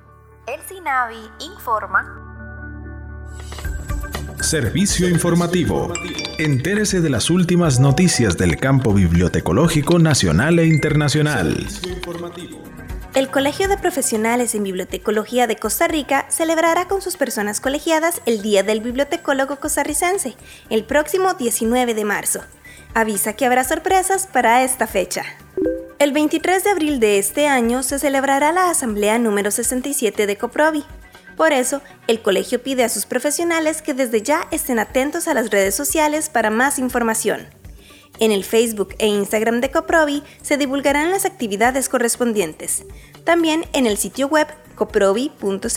El 0.48 0.62
SINAVI 0.66 1.18
informa. 1.54 2.27
Servicio 4.48 5.10
informativo. 5.10 5.92
Entérese 6.40 7.02
de 7.02 7.10
las 7.10 7.30
últimas 7.30 7.82
noticias 7.82 8.38
del 8.38 8.56
campo 8.56 8.94
bibliotecológico 8.94 10.00
nacional 10.00 10.58
e 10.60 10.68
internacional. 10.68 11.68
El 13.14 13.30
Colegio 13.30 13.68
de 13.68 13.78
Profesionales 13.78 14.56
en 14.56 14.64
Bibliotecología 14.64 15.48
de 15.48 15.58
Costa 15.58 15.90
Rica 15.90 16.28
celebrará 16.30 16.88
con 16.88 17.02
sus 17.02 17.18
personas 17.18 17.60
colegiadas 17.60 18.22
el 18.26 18.42
Día 18.42 18.64
del 18.64 18.80
Bibliotecólogo 18.80 19.58
Costarricense, 19.58 20.38
el 20.70 20.86
próximo 20.86 21.34
19 21.34 21.94
de 21.94 22.06
marzo. 22.06 22.40
Avisa 22.94 23.34
que 23.34 23.46
habrá 23.46 23.66
sorpresas 23.66 24.28
para 24.32 24.64
esta 24.64 24.88
fecha. 24.88 25.26
El 26.00 26.14
23 26.14 26.64
de 26.64 26.70
abril 26.70 27.00
de 27.02 27.20
este 27.20 27.48
año 27.50 27.84
se 27.84 28.00
celebrará 28.00 28.54
la 28.54 28.70
Asamblea 28.70 29.20
número 29.20 29.52
67 29.52 30.26
de 30.26 30.38
Coprovi. 30.38 30.86
Por 31.38 31.54
eso, 31.54 31.82
el 32.08 32.22
colegio 32.22 32.62
pide 32.62 32.84
a 32.84 32.90
sus 32.90 33.06
profesionales 33.06 33.84
que 33.84 33.94
desde 33.94 34.24
ya 34.24 34.48
estén 34.52 34.80
atentos 34.80 35.28
a 35.28 35.36
las 35.36 35.52
redes 35.52 35.76
sociales 35.76 36.30
para 36.30 36.50
más 36.50 36.80
información. 36.80 37.48
En 38.20 38.32
el 38.32 38.44
Facebook 38.44 38.96
e 38.98 39.06
Instagram 39.06 39.62
de 39.62 39.70
Coprovi 39.70 40.24
se 40.42 40.58
divulgarán 40.58 41.12
las 41.12 41.26
actividades 41.26 41.88
correspondientes. 41.88 42.84
También 43.24 43.66
en 43.74 43.86
el 43.86 43.98
sitio 43.98 44.28
web 44.28 44.48
coprovi.co.cr. 44.76 45.70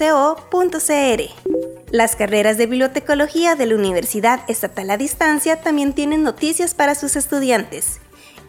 Las 1.90 2.16
carreras 2.16 2.56
de 2.56 2.66
bibliotecología 2.66 3.56
de 3.56 3.66
la 3.66 3.74
Universidad 3.74 4.40
Estatal 4.48 4.90
a 4.90 4.96
Distancia 4.96 5.60
también 5.60 5.92
tienen 5.92 6.22
noticias 6.22 6.72
para 6.72 6.94
sus 6.94 7.16
estudiantes. 7.16 8.00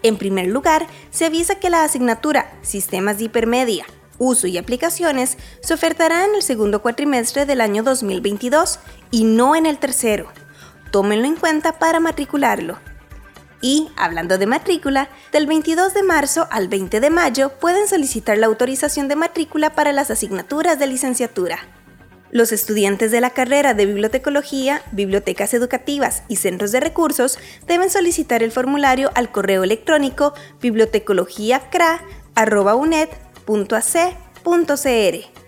En 0.04 0.17
primer 0.17 0.47
lugar, 0.47 0.88
se 1.12 1.26
avisa 1.26 1.56
que 1.56 1.69
la 1.69 1.84
asignatura 1.84 2.54
Sistemas 2.62 3.17
de 3.17 3.26
Hipermedia, 3.26 3.86
Uso 4.23 4.45
y 4.45 4.60
Aplicaciones 4.60 5.36
se 5.63 5.73
ofertará 5.73 6.25
en 6.25 6.36
el 6.36 6.43
segundo 6.43 6.84
cuatrimestre 6.84 7.47
del 7.47 7.60
año 7.60 7.81
2022 7.81 8.77
y 9.10 9.23
no 9.23 9.55
en 9.55 9.65
el 9.65 9.79
tercero. 9.79 10.31
Tómenlo 10.91 11.25
en 11.25 11.36
cuenta 11.36 11.79
para 11.79 11.99
matricularlo. 11.99 12.77
Y, 13.62 13.89
hablando 13.97 14.38
de 14.38 14.45
matrícula, 14.45 15.10
del 15.31 15.47
22 15.47 15.95
de 15.95 16.03
marzo 16.03 16.47
al 16.51 16.67
20 16.67 16.99
de 16.99 17.10
mayo 17.10 17.53
pueden 17.60 17.88
solicitar 17.88 18.38
la 18.38 18.45
autorización 18.45 19.07
de 19.07 19.15
matrícula 19.15 19.73
para 19.73 19.91
las 19.91 20.12
asignaturas 20.12 20.77
de 20.77 20.86
licenciatura. 20.86 21.57
Los 22.29 22.51
estudiantes 22.51 23.10
de 23.10 23.21
la 23.21 23.31
carrera 23.31 23.73
de 23.73 23.88
bibliotecología, 23.88 24.84
bibliotecas 24.91 25.55
educativas 25.55 26.21
y 26.27 26.36
centros 26.36 26.71
de 26.71 26.79
recursos 26.79 27.39
deben 27.65 27.89
solicitar 27.89 28.43
el 28.43 28.51
formulario 28.51 29.10
al 29.15 29.31
correo 29.31 29.63
electrónico 29.63 30.36
bibliotecologiacra.unet.ac.cr 33.51 35.41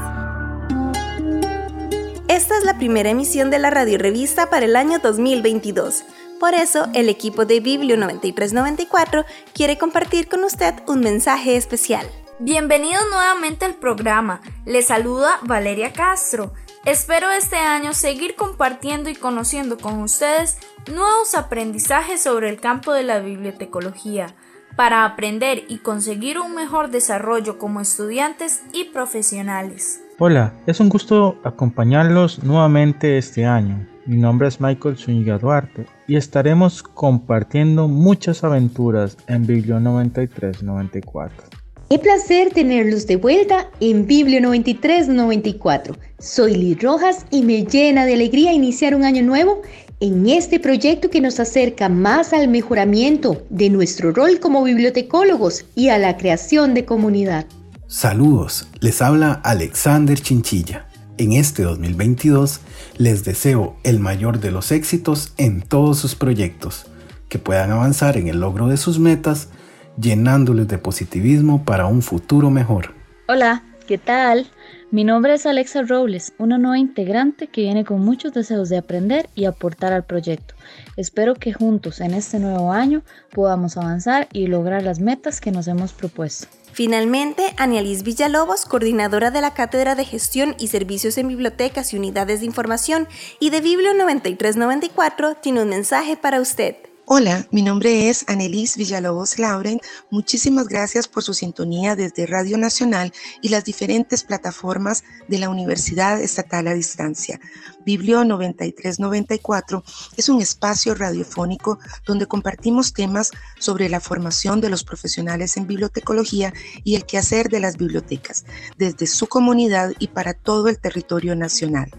Esta 2.27 2.58
es 2.58 2.65
la 2.65 2.77
primera 2.80 3.12
emisión 3.12 3.51
de 3.51 3.60
la 3.60 3.69
radio 3.69 3.99
revista 3.99 4.49
para 4.49 4.65
el 4.65 4.75
año 4.75 4.97
2022. 4.97 6.06
Por 6.39 6.56
eso, 6.56 6.88
el 6.95 7.08
equipo 7.08 7.45
de 7.45 7.60
Biblio 7.60 7.97
9394 7.97 9.25
quiere 9.54 9.77
compartir 9.77 10.27
con 10.27 10.43
usted 10.43 10.73
un 10.88 11.01
mensaje 11.01 11.56
especial. 11.56 12.08
Bienvenidos 12.43 13.04
nuevamente 13.12 13.65
al 13.65 13.75
programa. 13.75 14.41
Les 14.65 14.88
saluda 14.88 15.38
Valeria 15.43 15.93
Castro. 15.93 16.54
Espero 16.86 17.30
este 17.30 17.58
año 17.58 17.93
seguir 17.93 18.34
compartiendo 18.36 19.12
y 19.12 19.13
conociendo 19.13 19.77
con 19.77 20.01
ustedes 20.01 20.58
nuevos 20.91 21.36
aprendizajes 21.36 22.23
sobre 22.23 22.49
el 22.49 22.60
campo 22.60 22.93
de 22.93 23.04
la 23.04 23.19
bibliotecología 23.19 24.34
para 24.75 25.06
aprender 25.06 25.65
y 25.67 25.77
conseguir 25.77 26.39
un 26.39 26.56
mejor 26.56 26.89
desarrollo 26.89 27.60
como 27.60 27.80
estudiantes 27.80 28.63
y 28.73 28.86
profesionales. 28.86 30.01
Hola, 30.17 30.56
es 30.65 30.80
un 30.80 30.89
gusto 30.89 31.39
acompañarlos 31.43 32.43
nuevamente 32.43 33.19
este 33.19 33.45
año. 33.45 33.88
Mi 34.08 34.17
nombre 34.17 34.47
es 34.47 34.60
Michael 34.60 34.97
Zúñiga 34.97 35.38
Duarte 35.38 35.86
y 36.08 36.15
estaremos 36.15 36.82
compartiendo 36.82 37.88
muchas 37.88 38.43
aventuras 38.43 39.15
en 39.27 39.45
Biblio 39.45 39.80
9394. 39.80 41.61
Qué 41.91 41.99
placer 41.99 42.54
tenerlos 42.54 43.06
de 43.06 43.17
vuelta 43.17 43.69
en 43.82 44.08
Biblio 44.08 44.39
9394. 44.39 45.97
Soy 46.19 46.56
Liz 46.56 46.82
Rojas 46.82 47.25
y 47.32 47.41
me 47.41 47.65
llena 47.65 48.06
de 48.06 48.13
alegría 48.13 48.54
iniciar 48.54 48.95
un 48.95 49.04
año 49.04 49.23
nuevo 49.23 49.62
en 49.99 50.30
este 50.30 50.62
proyecto 50.62 51.10
que 51.10 51.19
nos 51.19 51.41
acerca 51.41 51.89
más 51.89 52.32
al 52.32 52.47
mejoramiento 52.47 53.45
de 53.49 53.69
nuestro 53.69 54.13
rol 54.13 54.39
como 54.39 54.63
bibliotecólogos 54.63 55.65
y 55.75 55.89
a 55.89 55.97
la 55.97 56.15
creación 56.15 56.73
de 56.75 56.86
comunidad. 56.86 57.45
Saludos, 57.88 58.69
les 58.80 59.01
habla 59.01 59.41
Alexander 59.43 60.17
Chinchilla. 60.17 60.88
En 61.17 61.34
este 61.34 61.63
2022 61.63 62.62
les 62.99 63.25
deseo 63.25 63.75
el 63.84 63.99
mayor 63.99 64.39
de 64.39 64.51
los 64.51 64.71
éxitos 64.71 65.34
en 65.36 65.62
todos 65.62 65.99
sus 65.99 66.15
proyectos, 66.15 66.86
que 67.27 67.38
puedan 67.38 67.71
avanzar 67.71 68.15
en 68.15 68.30
el 68.30 68.39
logro 68.39 68.67
de 68.67 68.77
sus 68.77 68.97
metas, 68.97 69.49
llenándoles 69.97 70.67
de 70.67 70.77
positivismo 70.77 71.63
para 71.63 71.86
un 71.86 72.01
futuro 72.01 72.49
mejor. 72.49 72.93
Hola, 73.27 73.63
¿qué 73.88 73.97
tal? 73.97 74.47
Mi 74.91 75.06
nombre 75.06 75.34
es 75.34 75.45
Alexa 75.45 75.84
Robles, 75.84 76.34
una 76.38 76.58
nueva 76.58 76.77
integrante 76.77 77.47
que 77.47 77.62
viene 77.62 77.86
con 77.86 78.01
muchos 78.01 78.34
deseos 78.34 78.67
de 78.67 78.77
aprender 78.77 79.30
y 79.36 79.45
aportar 79.45 79.93
al 79.93 80.04
proyecto. 80.04 80.54
Espero 80.97 81.36
que 81.36 81.54
juntos 81.54 82.01
en 82.01 82.13
este 82.13 82.39
nuevo 82.39 82.73
año 82.73 83.01
podamos 83.32 83.77
avanzar 83.77 84.27
y 84.34 84.47
lograr 84.47 84.84
las 84.84 84.99
metas 84.99 85.39
que 85.39 85.51
nos 85.51 85.67
hemos 85.69 85.93
propuesto. 85.93 86.47
Finalmente, 86.73 87.43
Anialis 87.58 88.04
Villalobos, 88.04 88.65
coordinadora 88.65 89.32
de 89.32 89.41
la 89.41 89.54
Cátedra 89.54 89.95
de 89.95 90.06
Gestión 90.06 90.56
y 90.60 90.67
Servicios 90.67 91.17
en 91.17 91.30
Bibliotecas 91.30 91.93
y 91.93 91.97
Unidades 91.97 92.41
de 92.41 92.45
Información 92.47 93.08
y 93.39 93.49
de 93.49 93.62
Biblio 93.62 93.93
9394, 93.93 95.36
tiene 95.36 95.62
un 95.62 95.69
mensaje 95.69 96.17
para 96.17 96.41
usted. 96.41 96.75
Hola, 97.13 97.45
mi 97.52 97.62
nombre 97.62 98.08
es 98.08 98.24
Anelis 98.30 98.78
Villalobos 98.78 99.38
Lauren. 99.38 99.82
Muchísimas 100.12 100.69
gracias 100.69 101.10
por 101.10 101.24
su 101.24 101.34
sintonía 101.34 101.97
desde 101.97 102.26
Radio 102.26 102.58
Nacional 102.58 103.12
y 103.41 103.50
las 103.50 103.65
diferentes 103.65 104.24
plataformas 104.24 105.04
de 105.28 105.38
la 105.38 105.50
Universidad 105.50 106.21
Estatal 106.21 106.69
a 106.69 106.74
Distancia. 106.74 107.41
Biblio 107.86 108.24
9394 108.24 109.84
es 110.15 110.30
un 110.30 110.41
espacio 110.41 110.95
radiofónico 110.95 111.80
donde 112.06 112.28
compartimos 112.28 112.93
temas 112.93 113.32
sobre 113.60 113.89
la 113.89 114.00
formación 114.00 114.62
de 114.62 114.69
los 114.69 114.86
profesionales 114.86 115.58
en 115.58 115.67
bibliotecología 115.67 116.54
y 116.86 116.95
el 116.95 117.06
quehacer 117.06 117.50
de 117.50 117.60
las 117.60 117.76
bibliotecas, 117.76 118.45
desde 118.78 119.06
su 119.06 119.28
comunidad 119.28 119.91
y 120.00 120.08
para 120.08 120.34
todo 120.34 120.69
el 120.69 120.80
territorio 120.80 121.36
nacional. 121.36 121.91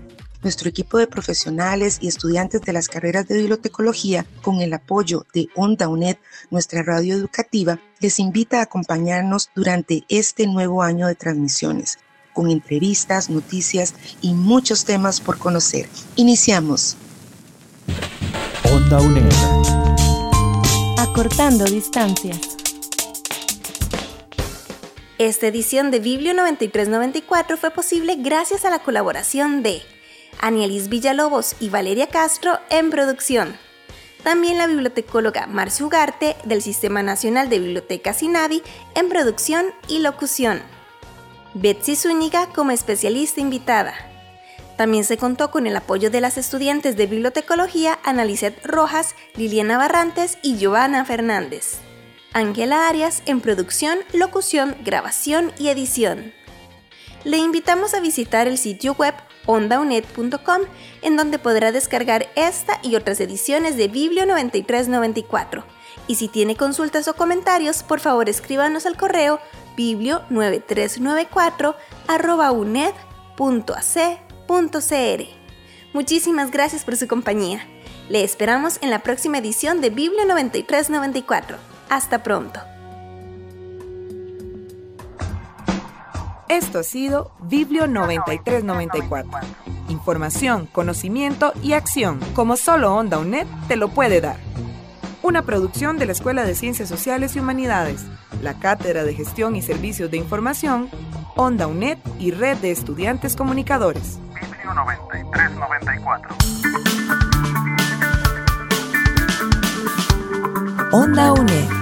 Nuestro 0.42 0.68
equipo 0.68 0.98
de 0.98 1.07
profesionales 1.07 1.98
y 2.00 2.09
estudiantes 2.09 2.62
de 2.62 2.72
las 2.72 2.88
carreras 2.88 3.28
de 3.28 3.38
bibliotecología, 3.38 4.26
con 4.42 4.61
el 4.61 4.72
apoyo 4.72 5.24
de 5.33 5.48
Onda 5.55 5.87
UNED, 5.87 6.16
nuestra 6.50 6.83
radio 6.83 7.14
educativa, 7.14 7.78
les 8.00 8.18
invita 8.18 8.59
a 8.59 8.62
acompañarnos 8.62 9.50
durante 9.55 10.02
este 10.09 10.48
nuevo 10.48 10.83
año 10.83 11.07
de 11.07 11.14
transmisiones, 11.14 12.00
con 12.33 12.50
entrevistas, 12.50 13.31
noticias 13.31 13.94
y 14.20 14.35
muchos 14.35 14.85
temas 14.85 15.20
por 15.20 15.38
conocer. 15.38 15.88
Iniciamos. 16.16 16.96
Onda 18.64 19.00
UNED. 19.00 19.33
Acortando 20.98 21.66
distancias. 21.66 22.40
Esta 25.18 25.46
edición 25.46 25.92
de 25.92 26.00
Biblio 26.00 26.35
9394 26.35 27.57
fue 27.57 27.70
posible 27.70 28.16
gracias 28.16 28.64
a 28.64 28.70
la 28.70 28.81
colaboración 28.81 29.62
de 29.62 29.83
Anielis 30.42 30.88
Villalobos 30.88 31.55
y 31.61 31.70
Valeria 31.70 32.09
Castro 32.09 32.59
en 32.68 32.90
producción. 32.90 33.57
También 34.22 34.59
la 34.59 34.66
bibliotecóloga 34.66 35.46
Marcia 35.46 35.87
Ugarte 35.87 36.37
del 36.44 36.61
Sistema 36.62 37.02
Nacional 37.02 37.48
de 37.48 37.61
Bibliotecas 37.61 38.22
INAVI 38.22 38.62
en 38.94 39.09
producción 39.09 39.66
y 39.88 40.00
locución. 40.00 40.61
Betsy 41.55 41.96
Zúñiga 41.96 42.46
como 42.48 42.72
especialista 42.72 43.40
invitada. 43.40 43.94
También 44.76 45.05
se 45.05 45.16
contó 45.16 45.50
con 45.50 45.66
el 45.66 45.76
apoyo 45.76 46.11
de 46.11 46.20
las 46.20 46.38
estudiantes 46.38 46.96
de 46.96 47.07
bibliotecología 47.07 47.98
Analicet 48.02 48.64
Rojas, 48.64 49.14
Liliana 49.37 49.78
Barrantes 49.78 50.38
y 50.42 50.57
Giovanna 50.57 51.05
Fernández. 51.05 51.78
Ángela 52.33 52.88
Arias 52.88 53.22
en 53.26 53.40
producción, 53.40 53.98
locución, 54.12 54.74
grabación 54.85 55.52
y 55.59 55.68
edición. 55.68 56.33
Le 57.24 57.37
invitamos 57.37 57.94
a 57.94 58.00
visitar 58.00 58.48
el 58.48 58.59
sitio 58.59 58.94
web 58.94 59.14
ondaunet.com 59.46 60.62
en 61.02 61.16
donde 61.16 61.38
podrá 61.38 61.72
descargar 61.72 62.28
esta 62.37 62.78
y 62.83 62.96
otras 62.96 63.20
ediciones 63.20 63.76
de 63.76 63.88
Biblio 63.88 64.26
9394. 64.26 65.64
Y 66.07 66.16
si 66.16 66.28
tiene 66.28 66.57
consultas 66.57 67.09
o 67.09 67.14
comentarios, 67.14 67.83
por 67.83 68.00
favor 68.00 68.28
escríbanos 68.28 68.87
al 68.87 68.96
correo 68.96 69.40
biblio9394 69.76 71.74
uned.ac.cr. 72.52 73.42
Muchísimas 75.92 76.50
gracias 76.50 76.85
por 76.85 76.96
su 76.96 77.07
compañía. 77.07 77.66
Le 78.09 78.24
esperamos 78.24 78.78
en 78.83 78.90
la 78.90 78.98
próxima 79.00 79.38
edición 79.38 79.81
de 79.81 79.90
Biblio 79.90 80.24
9394. 80.26 81.57
Hasta 81.88 82.22
pronto. 82.22 82.71
Esto 86.52 86.80
ha 86.80 86.82
sido 86.82 87.32
Biblio 87.40 87.86
9394. 87.86 89.40
Información, 89.88 90.66
conocimiento 90.66 91.54
y 91.62 91.72
acción, 91.72 92.20
como 92.34 92.58
solo 92.58 92.94
Onda 92.94 93.18
UNED 93.18 93.46
te 93.68 93.76
lo 93.76 93.88
puede 93.88 94.20
dar. 94.20 94.36
Una 95.22 95.40
producción 95.46 95.96
de 95.96 96.04
la 96.04 96.12
Escuela 96.12 96.44
de 96.44 96.54
Ciencias 96.54 96.90
Sociales 96.90 97.36
y 97.36 97.40
Humanidades, 97.40 98.04
la 98.42 98.58
Cátedra 98.58 99.02
de 99.02 99.14
Gestión 99.14 99.56
y 99.56 99.62
Servicios 99.62 100.10
de 100.10 100.18
Información, 100.18 100.90
Onda 101.36 101.66
UNED 101.66 101.96
y 102.18 102.32
Red 102.32 102.58
de 102.58 102.70
Estudiantes 102.70 103.34
Comunicadores. 103.34 104.18
Biblio 104.34 104.74
9394. 104.74 106.36
Onda 110.92 111.32
UNED. 111.32 111.81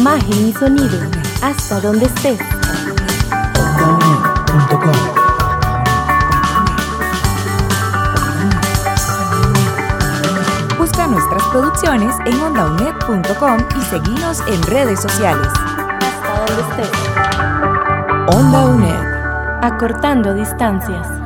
Imagen 0.00 0.48
y 0.48 0.52
sonido, 0.54 0.98
hasta 1.42 1.78
donde 1.78 2.06
estés. 2.06 2.40
Busca 10.78 11.06
nuestras 11.06 11.42
producciones 11.48 12.14
en 12.24 12.40
ondaunet.com 12.40 13.58
y 13.78 13.82
seguinos 13.82 14.42
en 14.48 14.62
redes 14.62 15.00
sociales. 15.00 15.48
Hasta 15.48 16.46
donde 16.46 16.82
estés. 16.82 18.34
Onda 18.34 18.64
UNED. 18.68 19.60
Acortando 19.62 20.32
distancias. 20.32 21.19